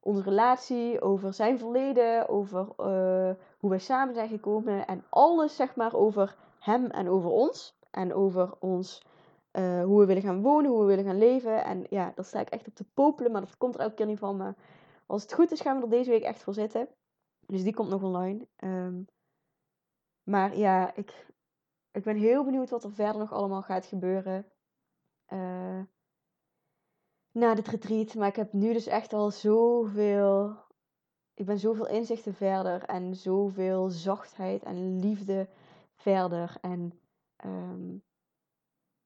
[0.00, 5.76] onze relatie, over zijn verleden, over uh, hoe wij samen zijn gekomen en alles zeg
[5.76, 9.06] maar over hem en over ons en over ons,
[9.56, 11.64] uh, hoe we willen gaan wonen, hoe we willen gaan leven.
[11.64, 14.06] En ja, daar sta ik echt op te popelen, maar dat komt er elke keer
[14.06, 14.36] niet van.
[14.36, 14.56] Maar
[15.06, 16.88] als het goed is, gaan we er deze week echt voor zitten.
[17.46, 18.46] Dus die komt nog online.
[18.56, 19.06] Um,
[20.22, 21.26] maar ja, ik,
[21.90, 24.46] ik ben heel benieuwd wat er verder nog allemaal gaat gebeuren.
[25.28, 25.82] Uh,
[27.30, 28.14] na dit retreat.
[28.14, 30.62] Maar ik heb nu dus echt al zoveel.
[31.34, 35.48] Ik ben zoveel inzichten verder en zoveel zachtheid en liefde
[35.94, 36.56] verder.
[36.60, 37.00] En
[37.44, 38.02] um,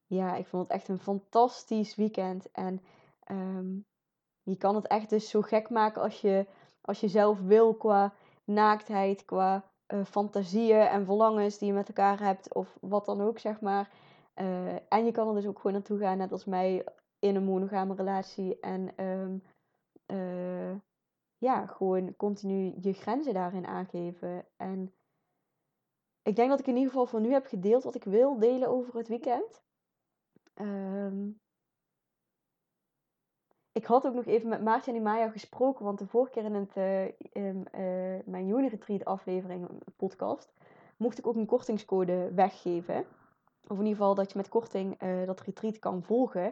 [0.09, 2.51] ja, ik vond het echt een fantastisch weekend.
[2.51, 2.81] En
[3.31, 3.87] um,
[4.43, 6.47] je kan het echt dus zo gek maken als je,
[6.81, 12.21] als je zelf wil qua naaktheid, qua uh, fantasieën en verlangens die je met elkaar
[12.21, 13.91] hebt, of wat dan ook, zeg maar.
[14.35, 16.85] Uh, en je kan er dus ook gewoon naartoe gaan, net als mij,
[17.19, 18.61] in een monogame relatie.
[18.61, 19.43] En um,
[20.07, 20.77] uh,
[21.39, 24.47] ja, gewoon continu je grenzen daarin aangeven.
[24.57, 24.93] En
[26.23, 28.69] ik denk dat ik in ieder geval voor nu heb gedeeld wat ik wil delen
[28.69, 29.63] over het weekend.
[30.59, 31.29] Ehm,
[33.73, 36.55] ik had ook nog even met Maartje en Imaya gesproken, want de vorige keer in,
[36.55, 36.77] het,
[37.33, 40.53] in uh, mijn Juni Retreat aflevering, podcast,
[40.97, 43.05] mocht ik ook een kortingscode weggeven.
[43.63, 46.45] Of in ieder geval dat je met korting uh, dat retreat kan volgen.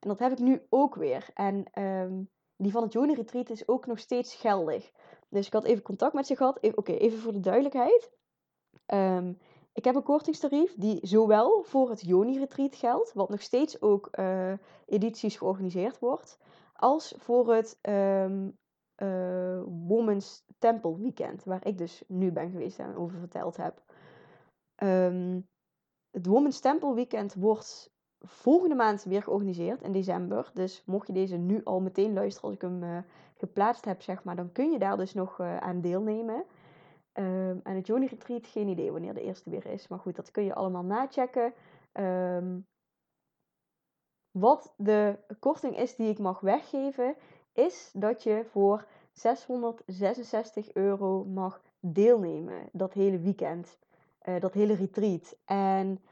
[0.00, 1.28] En dat heb ik nu ook weer.
[1.34, 4.92] En um, die van het Juni Retreat is ook nog steeds geldig.
[5.28, 6.74] Dus ik had even contact met ze gehad.
[6.74, 8.10] Oké, even voor de duidelijkheid.
[8.86, 9.38] Um,
[9.74, 14.08] ik heb een kortingstarief die zowel voor het Joni Retreat geldt, wat nog steeds ook
[14.18, 14.52] uh,
[14.86, 16.38] edities georganiseerd wordt,
[16.72, 18.58] als voor het um,
[19.86, 23.82] Women's Temple Weekend, waar ik dus nu ben geweest en over verteld heb.
[24.82, 25.48] Um,
[26.10, 30.50] het Women's Temple Weekend wordt volgende maand weer georganiseerd in december.
[30.54, 32.98] Dus mocht je deze nu al meteen luisteren als ik hem uh,
[33.34, 36.44] geplaatst heb, zeg maar, dan kun je daar dus nog aan deelnemen.
[37.14, 39.88] Um, en het Joni Retreat, geen idee wanneer de eerste weer is.
[39.88, 41.54] Maar goed, dat kun je allemaal nachecken.
[41.92, 42.66] Um,
[44.30, 47.16] wat de korting is die ik mag weggeven,
[47.52, 52.68] is dat je voor 666 euro mag deelnemen.
[52.72, 53.78] Dat hele weekend.
[54.28, 55.36] Uh, dat hele retreat.
[55.44, 56.02] En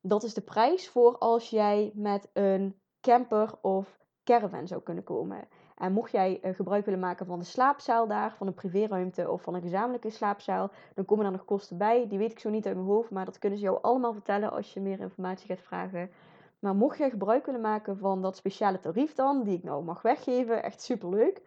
[0.00, 5.48] dat is de prijs voor als jij met een camper of caravan zou kunnen komen.
[5.84, 9.42] En mocht jij uh, gebruik willen maken van de slaapzaal daar, van een privéruimte of
[9.42, 12.08] van een gezamenlijke slaapzaal, dan komen er nog kosten bij.
[12.08, 14.50] Die weet ik zo niet uit mijn hoofd, maar dat kunnen ze jou allemaal vertellen
[14.50, 16.10] als je meer informatie gaat vragen.
[16.58, 20.02] Maar mocht jij gebruik willen maken van dat speciale tarief dan, die ik nou mag
[20.02, 21.42] weggeven, echt super leuk.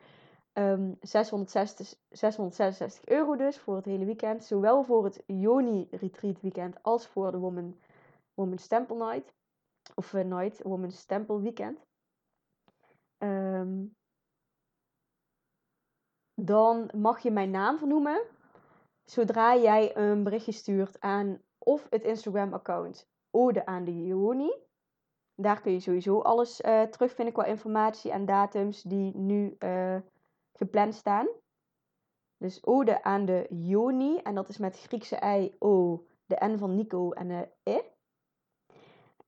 [1.01, 4.43] 660, 666 euro dus voor het hele weekend.
[4.43, 7.75] Zowel voor het Joni Retreat weekend als voor de Woman,
[8.33, 9.33] Woman's Temple Night.
[9.95, 11.85] Of uh, Night, Woman's Temple Weekend.
[13.17, 13.96] Um,
[16.41, 18.21] dan mag je mijn naam vernoemen.
[19.05, 24.53] Zodra jij een berichtje stuurt aan of het Instagram-account Ode aan de Joni.
[25.35, 29.97] Daar kun je sowieso alles uh, terugvinden qua informatie en datums die nu uh,
[30.53, 31.27] gepland staan.
[32.37, 34.17] Dus Ode aan de Joni.
[34.17, 37.81] En dat is met Griekse I, O, de N van Nico en de E.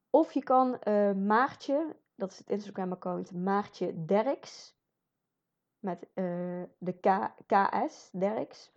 [0.10, 4.78] Of je kan uh, Maartje, dat is het Instagram-account Maartje Derks
[5.80, 6.94] met uh, de
[7.46, 8.72] KS, Derks,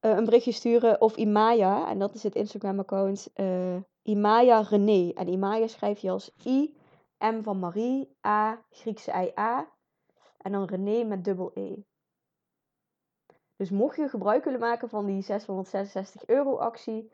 [0.00, 1.00] uh, een berichtje sturen.
[1.00, 5.12] Of Imaya, en dat is het Instagram-account uh, Imaya René.
[5.14, 6.76] En Imaya schrijf je als I,
[7.18, 9.68] M van Marie, A, Griekse I, A.
[10.38, 11.76] En dan René met dubbel E.
[13.56, 17.12] Dus mocht je gebruik willen maken van die 666 euro actie,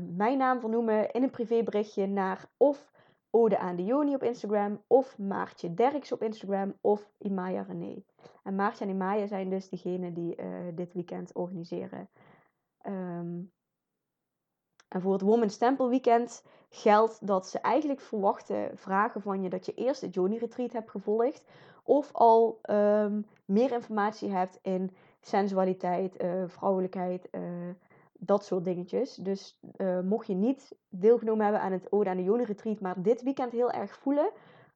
[0.00, 2.92] mijn naam vernoemen in een privéberichtje naar of
[3.36, 8.02] Ode aan de Joni op Instagram, of Maartje Derks op Instagram, of Imaya René.
[8.42, 12.08] En Maartje en Imaya zijn dus degenen die uh, dit weekend organiseren.
[12.86, 13.52] Um,
[14.88, 19.66] en voor het Women's Temple Weekend geldt dat ze eigenlijk verwachten vragen van je dat
[19.66, 21.44] je eerst het Joni Retreat hebt gevolgd.
[21.82, 27.40] Of al um, meer informatie hebt in sensualiteit, uh, vrouwelijkheid, uh,
[28.24, 29.14] dat soort dingetjes.
[29.14, 33.02] Dus uh, mocht je niet deelgenomen hebben aan het Ode aan de Joni Retreat, maar
[33.02, 34.30] dit weekend heel erg voelen,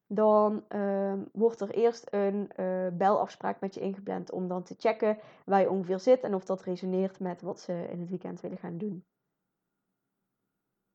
[0.06, 5.18] dan uh, wordt er eerst een uh, belafspraak met je ingepland om dan te checken
[5.44, 8.58] waar je ongeveer zit en of dat resoneert met wat ze in het weekend willen
[8.58, 9.04] gaan doen.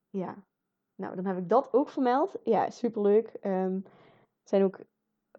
[0.09, 0.35] Ja,
[0.95, 2.39] nou dan heb ik dat ook vermeld.
[2.43, 3.33] Ja, superleuk.
[3.41, 3.83] Um,
[4.43, 4.79] er zijn ook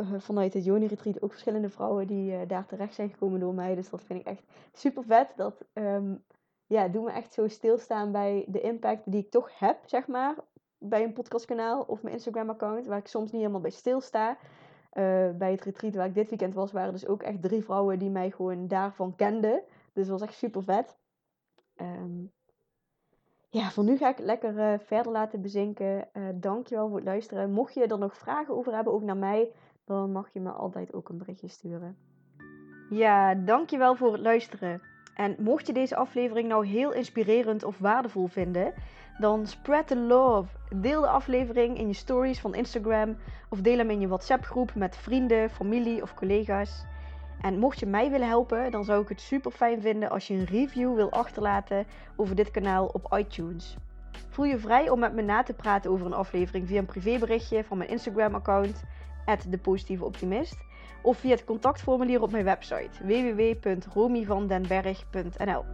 [0.00, 3.74] uh, vanuit het Joni Retreat ook verschillende vrouwen die daar terecht zijn gekomen door mij.
[3.74, 4.42] Dus dat vind ik echt
[4.72, 5.32] super vet.
[5.36, 6.24] Dat um,
[6.74, 10.34] ja, doet me echt zo stilstaan bij de impact die ik toch heb, zeg maar,
[10.78, 14.30] bij een podcastkanaal of mijn Instagram-account, waar ik soms niet helemaal bij stilsta.
[14.30, 17.98] Uh, bij het retreat waar ik dit weekend was, waren dus ook echt drie vrouwen
[17.98, 19.62] die mij gewoon daarvan kenden.
[19.92, 20.96] Dus dat was echt super vet.
[21.76, 22.32] Um,
[23.48, 26.08] ja, voor nu ga ik het lekker uh, verder laten bezinken.
[26.12, 27.50] Uh, dankjewel voor het luisteren.
[27.50, 29.52] Mocht je er nog vragen over hebben, ook naar mij,
[29.84, 31.96] dan mag je me altijd ook een berichtje sturen.
[32.90, 34.80] Ja, dankjewel voor het luisteren.
[35.14, 38.72] En mocht je deze aflevering nou heel inspirerend of waardevol vinden,
[39.18, 40.48] dan spread the love.
[40.74, 43.16] Deel de aflevering in je stories van Instagram
[43.48, 46.84] of deel hem in je WhatsApp groep met vrienden, familie of collega's.
[47.40, 50.34] En mocht je mij willen helpen, dan zou ik het super fijn vinden als je
[50.34, 51.86] een review wil achterlaten
[52.16, 53.76] over dit kanaal op iTunes.
[54.28, 57.64] Voel je vrij om met me na te praten over een aflevering via een privéberichtje
[57.64, 58.82] van mijn Instagram-account,
[59.48, 60.56] @depositieveoptimist
[61.02, 65.64] of via het contactformulier op mijn website www.romyvandenberg.nl.